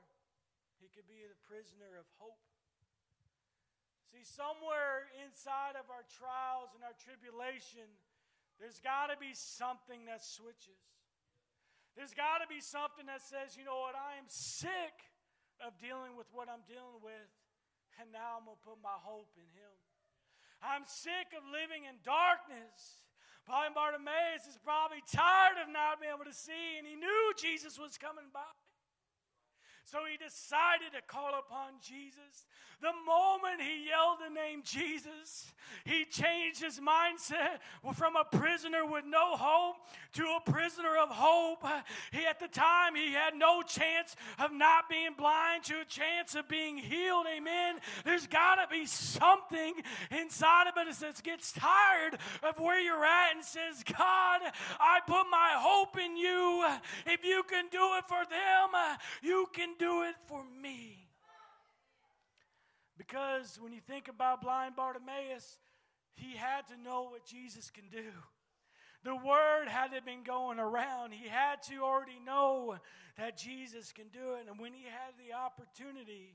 he 0.78 0.88
could 0.92 1.08
be 1.08 1.24
the 1.24 1.40
prisoner 1.48 1.96
of 1.96 2.06
hope. 2.20 2.47
See, 4.08 4.24
somewhere 4.24 5.12
inside 5.20 5.76
of 5.76 5.92
our 5.92 6.04
trials 6.08 6.72
and 6.72 6.80
our 6.80 6.96
tribulation, 6.96 7.84
there's 8.56 8.80
got 8.80 9.12
to 9.12 9.16
be 9.20 9.36
something 9.36 10.08
that 10.08 10.24
switches. 10.24 10.80
There's 11.92 12.16
got 12.16 12.40
to 12.40 12.48
be 12.48 12.64
something 12.64 13.04
that 13.10 13.20
says, 13.20 13.58
you 13.58 13.68
know 13.68 13.84
what, 13.84 13.98
I 13.98 14.16
am 14.16 14.28
sick 14.30 14.96
of 15.60 15.76
dealing 15.76 16.16
with 16.16 16.30
what 16.32 16.48
I'm 16.48 16.64
dealing 16.64 17.02
with, 17.04 17.30
and 18.00 18.08
now 18.14 18.38
I'm 18.38 18.46
going 18.46 18.56
to 18.56 18.64
put 18.64 18.78
my 18.80 18.96
hope 19.02 19.34
in 19.36 19.48
Him. 19.52 19.74
I'm 20.62 20.86
sick 20.86 21.34
of 21.34 21.42
living 21.50 21.86
in 21.86 21.98
darkness. 22.02 23.04
Blind 23.46 23.74
Bartimaeus 23.74 24.46
is 24.46 24.58
probably 24.60 25.02
tired 25.10 25.58
of 25.62 25.72
not 25.72 26.00
being 26.00 26.12
able 26.12 26.26
to 26.28 26.36
see, 26.36 26.76
and 26.78 26.86
he 26.86 26.94
knew 26.94 27.32
Jesus 27.38 27.78
was 27.78 27.96
coming 27.96 28.28
by. 28.28 28.44
So 29.90 30.00
he 30.04 30.22
decided 30.22 30.92
to 30.92 31.00
call 31.06 31.32
upon 31.38 31.80
Jesus. 31.80 32.44
The 32.80 32.92
moment 33.06 33.60
he 33.60 33.88
yelled 33.88 34.18
the 34.24 34.32
name 34.32 34.62
Jesus, 34.62 35.50
he 35.84 36.04
changed 36.04 36.62
his 36.62 36.78
mindset 36.78 37.58
from 37.94 38.14
a 38.14 38.24
prisoner 38.24 38.86
with 38.86 39.04
no 39.04 39.34
hope 39.34 39.76
to 40.12 40.22
a 40.36 40.50
prisoner 40.50 40.96
of 40.96 41.08
hope. 41.08 41.64
He, 42.12 42.24
at 42.24 42.38
the 42.38 42.46
time, 42.46 42.94
he 42.94 43.12
had 43.14 43.34
no 43.34 43.62
chance 43.62 44.14
of 44.38 44.52
not 44.52 44.88
being 44.88 45.14
blind 45.16 45.64
to 45.64 45.80
a 45.80 45.84
chance 45.84 46.36
of 46.36 46.48
being 46.48 46.76
healed. 46.76 47.26
Amen. 47.34 47.76
There's 48.04 48.28
got 48.28 48.56
to 48.56 48.68
be 48.70 48.86
something 48.86 49.74
inside 50.10 50.68
of 50.68 50.76
us 50.76 50.98
that 50.98 51.20
gets 51.24 51.50
tired 51.50 52.18
of 52.44 52.60
where 52.60 52.80
you're 52.80 53.04
at 53.04 53.34
and 53.34 53.44
says, 53.44 53.82
God, 53.82 54.40
I 54.78 55.00
put 55.06 55.24
my 55.30 55.54
hope 55.56 55.98
in 55.98 56.16
you. 56.16 56.64
If 57.06 57.24
you 57.24 57.42
can 57.48 57.64
do 57.72 57.96
it 57.96 58.04
for 58.06 58.24
them, 58.30 58.98
you 59.20 59.46
can 59.52 59.74
do 59.78 60.02
it 60.02 60.14
for 60.26 60.42
me. 60.62 61.08
Because 62.96 63.58
when 63.60 63.72
you 63.72 63.80
think 63.80 64.08
about 64.08 64.42
blind 64.42 64.74
Bartimaeus, 64.76 65.58
he 66.16 66.36
had 66.36 66.66
to 66.68 66.76
know 66.82 67.08
what 67.10 67.24
Jesus 67.24 67.70
can 67.70 67.88
do. 67.88 68.10
The 69.04 69.14
word 69.14 69.68
had 69.68 69.92
to 69.92 70.04
been 70.04 70.24
going 70.24 70.58
around. 70.58 71.12
He 71.12 71.28
had 71.28 71.62
to 71.68 71.82
already 71.82 72.18
know 72.26 72.76
that 73.16 73.38
Jesus 73.38 73.92
can 73.92 74.08
do 74.08 74.34
it. 74.34 74.46
And 74.48 74.58
when 74.58 74.72
he 74.72 74.82
had 74.82 75.14
the 75.16 75.34
opportunity, 75.34 76.34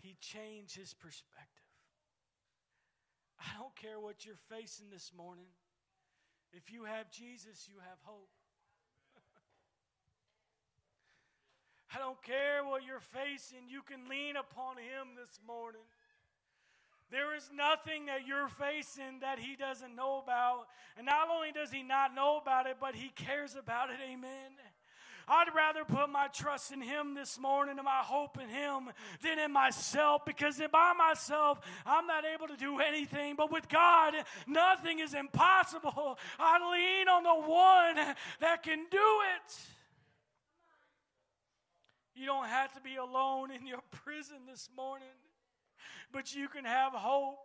he 0.00 0.16
changed 0.20 0.76
his 0.76 0.92
perspective. 0.94 1.62
I 3.38 3.56
don't 3.58 3.74
care 3.76 4.00
what 4.00 4.26
you're 4.26 4.34
facing 4.50 4.90
this 4.90 5.12
morning. 5.16 5.46
If 6.52 6.72
you 6.72 6.84
have 6.84 7.10
Jesus, 7.10 7.68
you 7.68 7.76
have 7.78 7.98
hope. 8.02 8.30
I 11.94 11.98
don't 11.98 12.20
care 12.22 12.64
what 12.64 12.82
you're 12.84 13.00
facing, 13.00 13.68
you 13.68 13.82
can 13.82 14.08
lean 14.08 14.36
upon 14.36 14.76
Him 14.76 15.14
this 15.16 15.38
morning. 15.46 15.86
There 17.10 17.36
is 17.36 17.50
nothing 17.54 18.06
that 18.06 18.26
you're 18.26 18.48
facing 18.48 19.20
that 19.20 19.38
He 19.38 19.54
doesn't 19.54 19.94
know 19.94 20.20
about. 20.22 20.66
And 20.96 21.06
not 21.06 21.28
only 21.32 21.52
does 21.52 21.70
He 21.70 21.82
not 21.82 22.14
know 22.14 22.38
about 22.42 22.66
it, 22.66 22.78
but 22.80 22.94
He 22.94 23.10
cares 23.10 23.54
about 23.54 23.90
it. 23.90 23.96
Amen. 24.02 24.50
I'd 25.28 25.54
rather 25.54 25.84
put 25.84 26.08
my 26.08 26.28
trust 26.28 26.70
in 26.70 26.80
Him 26.80 27.14
this 27.14 27.38
morning 27.38 27.78
and 27.78 27.84
my 27.84 28.02
hope 28.02 28.38
in 28.40 28.48
Him 28.48 28.90
than 29.22 29.38
in 29.38 29.52
myself 29.52 30.24
because 30.24 30.60
if 30.60 30.70
by 30.70 30.92
myself, 30.96 31.60
I'm 31.84 32.06
not 32.06 32.24
able 32.24 32.46
to 32.48 32.56
do 32.56 32.78
anything. 32.78 33.34
But 33.36 33.50
with 33.52 33.68
God, 33.68 34.14
nothing 34.46 35.00
is 35.00 35.14
impossible. 35.14 36.18
I 36.38 36.70
lean 36.70 37.08
on 37.08 37.22
the 37.24 37.48
one 37.48 38.14
that 38.40 38.62
can 38.62 38.86
do 38.90 38.98
it. 39.36 39.75
You 42.16 42.24
don't 42.24 42.46
have 42.46 42.72
to 42.72 42.80
be 42.80 42.96
alone 42.96 43.50
in 43.50 43.66
your 43.66 43.80
prison 44.04 44.38
this 44.48 44.70
morning, 44.74 45.08
but 46.12 46.34
you 46.34 46.48
can 46.48 46.64
have 46.64 46.92
hope. 46.92 47.38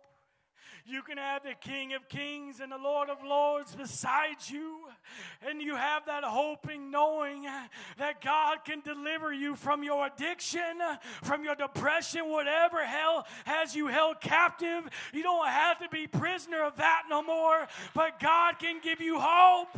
You 0.84 1.02
can 1.02 1.18
have 1.18 1.44
the 1.44 1.54
King 1.60 1.92
of 1.92 2.08
Kings 2.08 2.58
and 2.58 2.72
the 2.72 2.78
Lord 2.78 3.08
of 3.08 3.18
Lords 3.22 3.76
beside 3.76 4.36
you. 4.48 4.78
And 5.46 5.60
you 5.60 5.76
have 5.76 6.06
that 6.06 6.24
hoping, 6.24 6.90
knowing 6.90 7.46
that 7.98 8.20
God 8.20 8.64
can 8.64 8.80
deliver 8.80 9.32
you 9.32 9.54
from 9.54 9.84
your 9.84 10.06
addiction, 10.06 10.80
from 11.22 11.44
your 11.44 11.54
depression, 11.54 12.30
whatever 12.30 12.84
hell 12.84 13.26
has 13.44 13.76
you 13.76 13.86
held 13.88 14.20
captive. 14.20 14.88
You 15.12 15.22
don't 15.22 15.46
have 15.46 15.78
to 15.80 15.88
be 15.88 16.08
prisoner 16.08 16.64
of 16.64 16.76
that 16.76 17.02
no 17.08 17.22
more, 17.22 17.68
but 17.94 18.18
God 18.18 18.58
can 18.58 18.80
give 18.82 19.00
you 19.00 19.20
hope. 19.20 19.68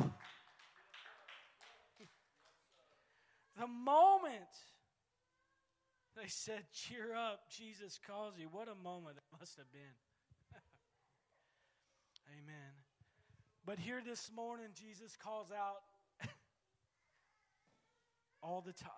The 3.60 3.66
moment 3.66 4.40
they 6.16 6.28
said, 6.28 6.64
Cheer 6.72 7.14
up, 7.14 7.50
Jesus 7.50 7.98
calls 8.06 8.34
you. 8.38 8.48
What 8.50 8.68
a 8.68 8.74
moment 8.74 9.16
that 9.16 9.38
must 9.38 9.56
have 9.56 9.70
been. 9.72 9.96
Amen. 12.38 12.72
But 13.66 13.78
here 13.78 14.00
this 14.04 14.30
morning, 14.34 14.68
Jesus 14.74 15.16
calls 15.16 15.48
out 15.50 15.82
all 18.42 18.60
the 18.60 18.72
time. 18.72 18.90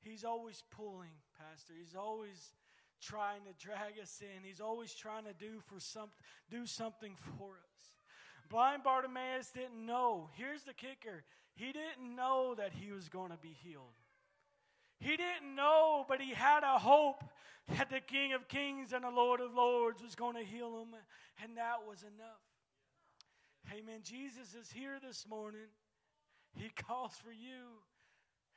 He's 0.00 0.24
always 0.24 0.62
pulling, 0.70 1.16
Pastor. 1.38 1.72
He's 1.78 1.94
always 1.94 2.52
trying 3.00 3.42
to 3.44 3.64
drag 3.64 3.98
us 4.02 4.20
in. 4.20 4.44
He's 4.44 4.60
always 4.60 4.94
trying 4.94 5.24
to 5.24 5.32
do 5.32 5.60
for 5.66 5.80
some, 5.80 6.10
do 6.50 6.66
something 6.66 7.16
for 7.38 7.52
us. 7.52 7.92
Blind 8.50 8.82
Bartimaeus 8.82 9.50
didn't 9.50 9.84
know. 9.84 10.28
Here's 10.34 10.62
the 10.64 10.74
kicker. 10.74 11.24
He 11.54 11.66
didn't 11.66 12.14
know 12.14 12.54
that 12.56 12.72
he 12.72 12.92
was 12.92 13.08
going 13.08 13.30
to 13.30 13.38
be 13.38 13.56
healed. 13.62 13.94
He 14.98 15.16
didn't 15.16 15.54
know, 15.54 16.04
but 16.08 16.20
he 16.20 16.30
had 16.32 16.62
a 16.62 16.78
hope 16.78 17.24
that 17.76 17.90
the 17.90 18.00
King 18.00 18.32
of 18.32 18.48
Kings 18.48 18.92
and 18.92 19.04
the 19.04 19.10
Lord 19.10 19.40
of 19.40 19.54
Lords 19.54 20.02
was 20.02 20.14
going 20.14 20.36
to 20.36 20.44
heal 20.44 20.80
him, 20.80 20.94
and 21.42 21.56
that 21.56 21.86
was 21.88 22.02
enough. 22.02 22.42
Amen. 23.72 24.00
Jesus 24.02 24.54
is 24.54 24.70
here 24.70 24.98
this 25.06 25.26
morning. 25.28 25.68
He 26.54 26.70
calls 26.70 27.12
for 27.24 27.32
you. 27.32 27.80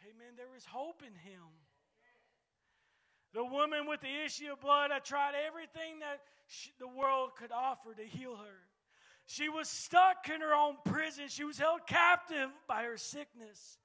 Amen. 0.04 0.34
There 0.36 0.56
is 0.56 0.66
hope 0.66 1.02
in 1.02 1.14
him. 1.14 1.44
The 3.34 3.44
woman 3.44 3.88
with 3.88 4.02
the 4.02 4.26
issue 4.26 4.52
of 4.52 4.62
blood, 4.62 4.92
I 4.92 5.00
tried 5.00 5.34
everything 5.48 6.00
that 6.00 6.22
she, 6.48 6.72
the 6.80 6.88
world 6.88 7.32
could 7.38 7.52
offer 7.52 7.94
to 7.94 8.04
heal 8.04 8.36
her. 8.36 8.68
She 9.26 9.50
was 9.50 9.68
stuck 9.70 10.30
in 10.34 10.42
her 10.42 10.54
own 10.54 10.78
prison. 10.86 11.26
She 11.28 11.44
was 11.44 11.60
held 11.60 11.86
captive 11.86 12.50
by 12.68 12.84
her 12.84 12.98
sickness 12.98 13.78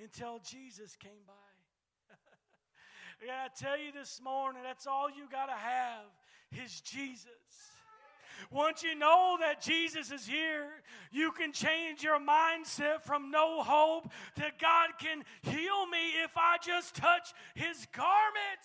until 0.00 0.38
Jesus 0.44 0.96
came 0.96 1.24
by. 1.26 1.32
I 3.30 3.48
tell 3.56 3.78
you 3.78 3.92
this 3.92 4.20
morning, 4.22 4.62
that's 4.64 4.86
all 4.86 5.08
you 5.08 5.28
gotta 5.30 5.52
have 5.52 6.06
is 6.64 6.80
Jesus. 6.80 7.28
Once 8.50 8.82
you 8.82 8.96
know 8.96 9.36
that 9.38 9.62
Jesus 9.62 10.10
is 10.10 10.26
here, 10.26 10.66
you 11.12 11.30
can 11.30 11.52
change 11.52 12.02
your 12.02 12.18
mindset 12.18 13.02
from 13.02 13.30
no 13.30 13.62
hope 13.62 14.10
to 14.34 14.42
God 14.60 14.90
can 14.98 15.22
heal 15.42 15.86
me 15.86 16.22
if 16.24 16.32
I 16.36 16.56
just 16.64 16.96
touch 16.96 17.32
his 17.54 17.86
garment. 17.94 18.62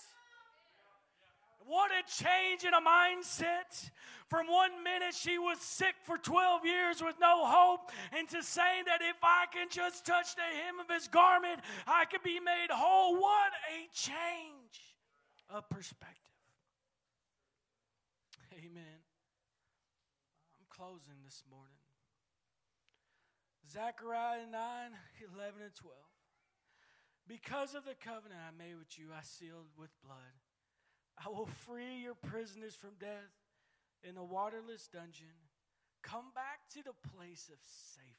What 1.68 1.92
a 1.92 2.02
change 2.08 2.64
in 2.64 2.74
a 2.74 2.82
mindset. 2.82 3.92
From 4.30 4.48
one 4.48 4.84
minute 4.84 5.14
she 5.14 5.38
was 5.38 5.60
sick 5.60 5.96
for 6.04 6.18
12 6.18 6.66
years 6.66 7.02
with 7.02 7.16
no 7.20 7.46
hope, 7.46 7.92
and 8.12 8.28
to 8.30 8.44
saying 8.44 8.84
that 8.88 9.02
if 9.02 9.18
I 9.24 9.46
can 9.54 9.68
just 9.70 10.06
touch 10.06 10.36
the 10.36 10.42
hem 10.42 10.80
of 10.80 10.94
his 10.94 11.08
garment, 11.08 11.62
I 11.86 12.06
can 12.06 12.20
be 12.24 12.40
made 12.40 12.68
whole. 12.72 13.16
What 13.16 13.52
a 13.72 13.88
change 13.94 14.96
of 15.50 15.70
perspective. 15.70 16.16
Amen. 18.54 19.00
I'm 20.60 20.68
closing 20.70 21.20
this 21.24 21.44
morning. 21.50 21.80
Zechariah 23.72 24.48
9, 24.50 24.52
11, 25.36 25.62
and 25.64 25.76
12. 25.76 25.96
Because 27.28 27.76
of 27.76 27.84
the 27.84 27.96
covenant 27.96 28.40
I 28.40 28.56
made 28.58 28.78
with 28.78 28.98
you, 28.98 29.08
I 29.12 29.22
sealed 29.22 29.68
with 29.78 29.92
blood. 30.04 30.36
I 31.24 31.30
will 31.30 31.48
free 31.66 32.02
your 32.04 32.16
prisoners 32.16 32.76
from 32.76 32.92
death 33.00 33.34
in 34.04 34.18
a 34.18 34.24
waterless 34.24 34.88
dungeon. 34.88 35.34
Come 36.04 36.26
back 36.36 36.60
to 36.74 36.84
the 36.84 36.94
place 37.16 37.50
of 37.52 37.58
safety. 37.66 38.14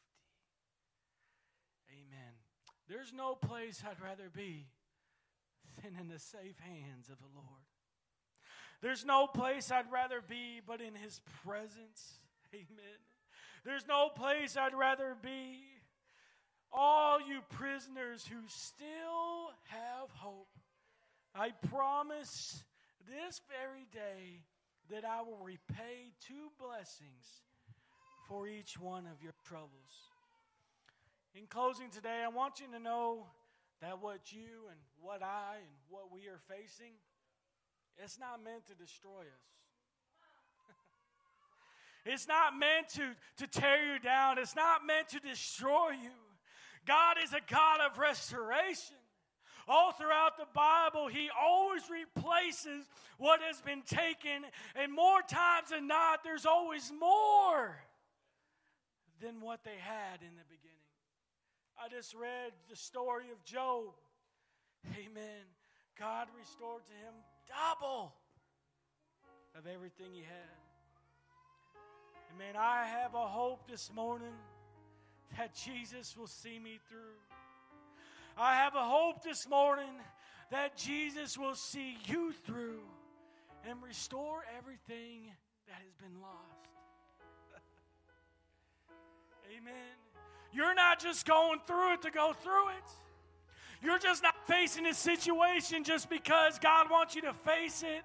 Amen. 1.91 2.35
There's 2.89 3.13
no 3.13 3.35
place 3.35 3.83
I'd 3.89 4.03
rather 4.03 4.31
be 4.35 4.67
than 5.83 5.97
in 6.01 6.09
the 6.09 6.19
safe 6.19 6.59
hands 6.59 7.09
of 7.09 7.19
the 7.19 7.31
Lord. 7.35 7.65
There's 8.81 9.05
no 9.05 9.27
place 9.27 9.71
I'd 9.71 9.91
rather 9.91 10.21
be 10.27 10.61
but 10.67 10.81
in 10.81 10.95
His 10.95 11.21
presence. 11.45 12.19
Amen. 12.55 12.99
There's 13.65 13.87
no 13.87 14.09
place 14.09 14.57
I'd 14.57 14.75
rather 14.75 15.17
be. 15.23 15.61
All 16.71 17.19
you 17.21 17.41
prisoners 17.51 18.27
who 18.27 18.41
still 18.47 19.51
have 19.69 20.11
hope, 20.15 20.51
I 21.35 21.53
promise 21.71 22.63
this 23.09 23.41
very 23.49 23.87
day 23.93 24.45
that 24.91 25.05
I 25.05 25.23
will 25.23 25.41
repay 25.43 26.13
two 26.27 26.53
blessings 26.61 27.25
for 28.29 28.47
each 28.47 28.79
one 28.79 29.07
of 29.07 29.23
your 29.23 29.33
troubles. 29.47 30.13
In 31.35 31.47
closing 31.47 31.91
today, 31.91 32.23
I 32.25 32.29
want 32.29 32.61
you 32.61 32.67
to 32.73 32.79
know 32.79 33.27
that 33.81 34.03
what 34.03 34.33
you 34.33 34.69
and 34.71 34.79
what 35.01 35.23
I 35.23 35.57
and 35.57 35.75
what 35.89 36.13
we 36.13 36.29
are 36.29 36.41
facing, 36.49 36.93
it's 37.97 38.19
not 38.19 38.45
meant 38.45 38.67
to 38.67 38.75
destroy 38.75 39.23
us. 39.23 39.49
it's 42.05 42.29
not 42.29 42.59
meant 42.59 42.89
to, 42.91 43.15
to 43.39 43.47
tear 43.47 43.95
you 43.95 43.99
down. 44.01 44.39
It's 44.39 44.57
not 44.57 44.87
meant 44.87 45.09
to 45.11 45.21
destroy 45.21 45.91
you. 45.91 46.19
God 46.87 47.17
is 47.23 47.33
a 47.33 47.41
God 47.51 47.81
of 47.81 47.99
restoration. 47.99 48.98
All 49.69 49.93
throughout 49.93 50.39
the 50.39 50.47
Bible, 50.55 51.09
he 51.09 51.29
always 51.39 51.83
replaces 51.91 52.89
what 53.19 53.41
has 53.43 53.61
been 53.61 53.83
taken, 53.83 54.45
and 54.75 54.93
more 54.93 55.21
times 55.21 55.71
than 55.71 55.87
not, 55.87 56.25
there's 56.25 56.47
always 56.47 56.91
more 56.99 57.77
than 59.21 59.41
what 59.41 59.65
they 59.65 59.77
had 59.79 60.23
in 60.23 60.35
the 60.37 60.45
beginning. 60.49 60.69
I 61.79 61.89
just 61.89 62.15
read 62.15 62.53
the 62.71 62.77
story 62.77 63.27
of 63.31 63.45
Job. 63.45 63.93
Amen. 64.95 65.45
God 65.99 66.29
restored 66.39 66.85
to 66.87 66.93
him 66.93 67.15
double 67.49 68.15
of 69.57 69.67
everything 69.67 70.07
he 70.13 70.23
had. 70.23 70.59
Amen. 72.35 72.55
I 72.57 72.87
have 72.87 73.15
a 73.15 73.27
hope 73.27 73.69
this 73.69 73.91
morning 73.95 74.35
that 75.37 75.55
Jesus 75.55 76.17
will 76.17 76.27
see 76.27 76.59
me 76.59 76.79
through. 76.89 77.19
I 78.41 78.55
have 78.55 78.77
a 78.77 78.85
hope 78.85 79.25
this 79.25 79.49
morning 79.49 79.91
that 80.53 80.77
Jesus 80.77 81.37
will 81.37 81.57
see 81.57 81.99
you 82.07 82.33
through 82.47 82.83
and 83.69 83.83
restore 83.83 84.45
everything 84.57 85.33
that 85.67 85.83
has 85.83 85.93
been 86.01 86.21
lost. 86.23 86.69
Amen. 89.57 89.73
You're 90.53 90.75
not 90.75 91.01
just 91.01 91.27
going 91.27 91.59
through 91.67 91.95
it 91.95 92.03
to 92.03 92.13
go 92.13 92.33
through 92.33 92.69
it. 92.69 92.85
You're 93.83 93.99
just 93.99 94.23
not 94.23 94.37
facing 94.47 94.87
a 94.87 94.95
situation 94.95 95.83
just 95.83 96.09
because 96.09 96.61
God 96.61 96.89
wants 96.93 97.17
you 97.17 97.23
to 97.23 97.35
face 97.35 97.83
it. 97.83 98.05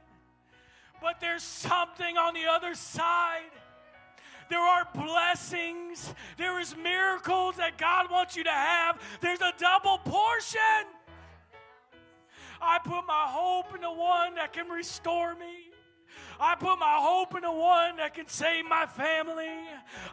But 0.99 1.19
there's 1.19 1.43
something 1.43 2.17
on 2.17 2.33
the 2.33 2.47
other 2.49 2.73
side 2.73 3.51
there 4.49 4.59
are 4.59 4.87
blessings. 4.93 6.13
There 6.37 6.59
is 6.59 6.75
miracles 6.75 7.57
that 7.57 7.77
God 7.77 8.11
wants 8.11 8.35
you 8.35 8.43
to 8.43 8.51
have. 8.51 8.99
There's 9.21 9.41
a 9.41 9.53
double 9.57 9.97
portion. 9.99 10.59
I 12.61 12.79
put 12.79 13.05
my 13.05 13.25
hope 13.27 13.75
in 13.75 13.81
the 13.81 13.91
one 13.91 14.35
that 14.35 14.53
can 14.53 14.69
restore 14.69 15.35
me. 15.35 15.71
I 16.39 16.55
put 16.55 16.77
my 16.79 16.97
hope 16.99 17.35
in 17.35 17.41
the 17.41 17.51
one 17.51 17.97
that 17.97 18.13
can 18.13 18.27
save 18.27 18.65
my 18.67 18.85
family. 18.85 19.59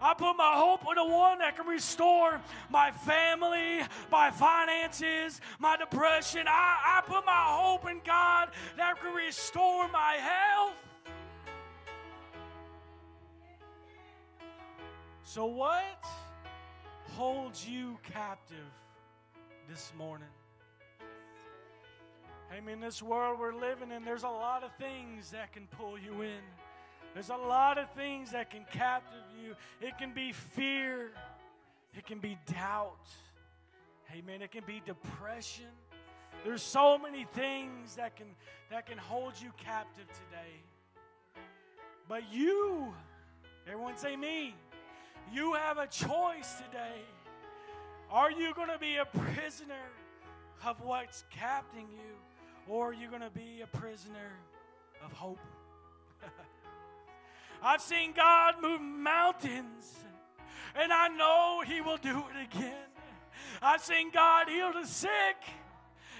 I 0.01 0.14
put 0.14 0.35
my 0.37 0.53
hope 0.55 0.83
in 0.88 0.95
the 0.97 1.05
one 1.05 1.38
that 1.38 1.57
can 1.57 1.66
restore 1.66 2.40
my 2.71 2.90
family, 2.90 3.81
my 4.11 4.31
finances, 4.31 5.40
my 5.59 5.77
depression. 5.77 6.47
I, 6.47 6.99
I 6.99 7.01
put 7.07 7.25
my 7.25 7.45
hope 7.47 7.88
in 7.88 8.01
God 8.05 8.51
that 8.77 9.01
can 9.01 9.14
restore 9.14 9.88
my 9.88 10.14
health. 10.14 10.75
So, 15.33 15.47
what 15.47 16.05
holds 17.12 17.64
you 17.64 18.01
captive 18.03 18.57
this 19.69 19.93
morning? 19.97 20.27
I 22.53 22.59
mean, 22.59 22.81
this 22.81 23.01
world 23.01 23.38
we're 23.38 23.55
living 23.55 23.93
in, 23.93 24.05
there's 24.05 24.25
a 24.25 24.29
lot 24.29 24.64
of 24.64 24.73
things 24.75 25.31
that 25.31 25.53
can 25.53 25.69
pull 25.79 25.97
you 25.97 26.23
in. 26.23 26.43
There's 27.14 27.29
a 27.29 27.37
lot 27.37 27.79
of 27.79 27.88
things 27.93 28.33
that 28.33 28.51
can 28.51 28.66
captive 28.73 29.23
you. 29.40 29.55
It 29.81 29.97
can 29.99 30.12
be 30.12 30.33
fear, 30.33 31.12
it 31.97 32.05
can 32.05 32.19
be 32.19 32.37
doubt. 32.53 33.07
Amen. 34.12 34.43
It 34.43 34.51
can 34.51 34.64
be 34.66 34.83
depression. 34.85 35.71
There's 36.45 36.61
so 36.61 36.99
many 36.99 37.25
things 37.35 37.95
that 37.95 38.16
can 38.16 38.27
that 38.73 38.87
can 38.87 38.99
hold 38.99 39.35
you 39.40 39.53
captive 39.59 40.09
today. 40.09 41.45
But 42.09 42.23
you, 42.33 42.93
everyone 43.69 43.97
say 43.97 44.16
me. 44.16 44.57
You 45.33 45.55
have 45.55 45.79
a 45.79 45.87
choice 45.87 46.55
today. 46.57 47.03
Are 48.11 48.33
you 48.33 48.53
going 48.55 48.69
to 48.69 48.79
be 48.79 48.97
a 48.97 49.05
prisoner 49.05 49.87
of 50.66 50.81
what's 50.81 51.25
capturing 51.31 51.87
you, 51.93 52.16
or 52.69 52.90
are 52.90 52.93
you 52.93 53.09
going 53.09 53.23
to 53.23 53.31
be 53.31 53.62
a 53.62 53.79
prisoner 53.79 54.38
of 55.05 55.12
hope? 55.12 55.38
I've 57.62 57.81
seen 57.81 58.12
God 58.12 58.57
move 58.61 58.81
mountains, 58.81 59.95
and 60.75 60.93
I 60.93 61.07
know 61.09 61.62
He 61.64 61.81
will 61.81 61.99
do 61.99 62.19
it 62.19 62.57
again. 62.57 62.88
I've 63.62 63.83
seen 63.83 64.11
God 64.11 64.49
heal 64.49 64.73
the 64.73 64.85
sick, 64.85 65.37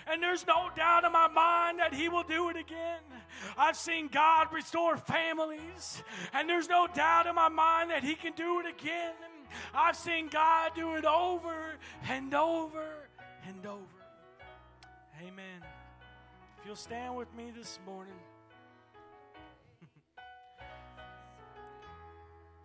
and 0.07 0.23
there's 0.23 0.47
no 0.47 0.71
doubt 0.77 1.05
in 1.05 1.11
my 1.11 1.27
mind 1.27 1.81
that 1.81 1.93
He 1.93 2.09
will 2.09 2.23
do 2.23 2.49
it 2.49 2.57
again. 2.57 3.03
I've 3.57 3.77
seen 3.77 4.09
God 4.09 4.53
restore 4.53 4.97
families, 4.97 6.03
and 6.33 6.49
there's 6.49 6.69
no 6.69 6.87
doubt 6.87 7.27
in 7.27 7.35
my 7.35 7.49
mind 7.49 7.91
that 7.91 8.03
He 8.03 8.15
can 8.15 8.33
do 8.35 8.61
it 8.61 8.67
again. 8.67 9.15
I've 9.75 9.97
seen 9.97 10.29
God 10.29 10.73
do 10.75 10.95
it 10.97 11.05
over 11.05 11.75
and 12.09 12.35
over 12.35 12.85
and 13.47 13.67
over. 13.67 13.85
Amen. 15.21 15.63
If 16.61 16.67
you'll 16.67 16.77
stand 16.77 17.17
with 17.17 17.35
me 17.35 17.53
this 17.57 17.79
morning. 17.85 18.15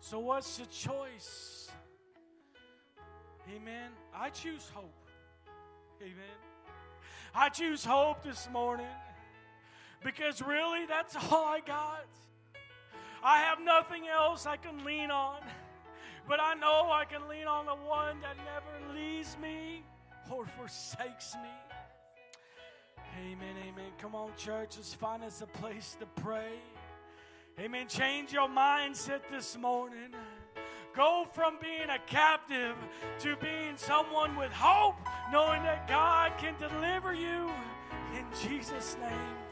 so, 0.00 0.18
what's 0.18 0.58
the 0.58 0.66
choice? 0.66 1.70
Amen. 3.54 3.90
I 4.14 4.30
choose 4.30 4.70
hope. 4.74 4.92
Amen. 6.02 6.14
I 7.34 7.48
choose 7.48 7.84
hope 7.84 8.22
this 8.22 8.48
morning 8.52 8.86
because 10.04 10.42
really 10.42 10.86
that's 10.86 11.16
all 11.16 11.44
I 11.44 11.60
got. 11.60 12.04
I 13.22 13.38
have 13.38 13.60
nothing 13.60 14.06
else 14.08 14.46
I 14.46 14.56
can 14.56 14.84
lean 14.84 15.10
on, 15.10 15.40
but 16.28 16.40
I 16.40 16.54
know 16.54 16.90
I 16.92 17.04
can 17.04 17.28
lean 17.28 17.46
on 17.46 17.66
the 17.66 17.74
one 17.74 18.20
that 18.20 18.36
never 18.36 18.94
leaves 18.94 19.36
me 19.40 19.82
or 20.30 20.46
forsakes 20.46 21.34
me. 21.42 21.50
Amen, 23.18 23.56
amen. 23.68 23.90
Come 23.98 24.14
on, 24.14 24.30
church, 24.36 24.76
let's 24.76 24.94
find 24.94 25.24
us 25.24 25.40
a 25.40 25.46
place 25.46 25.96
to 26.00 26.06
pray. 26.20 26.60
Amen. 27.58 27.88
Change 27.88 28.32
your 28.32 28.48
mindset 28.48 29.20
this 29.30 29.56
morning. 29.56 30.14
Go 30.94 31.26
from 31.32 31.56
being 31.60 31.88
a 31.88 31.98
captive 32.06 32.76
to 33.20 33.36
being 33.36 33.76
someone 33.76 34.36
with 34.36 34.52
hope, 34.52 34.96
knowing 35.32 35.62
that 35.62 35.88
God 35.88 36.32
can 36.38 36.54
deliver 36.58 37.14
you 37.14 37.50
in 38.14 38.26
Jesus' 38.42 38.96
name. 39.00 39.45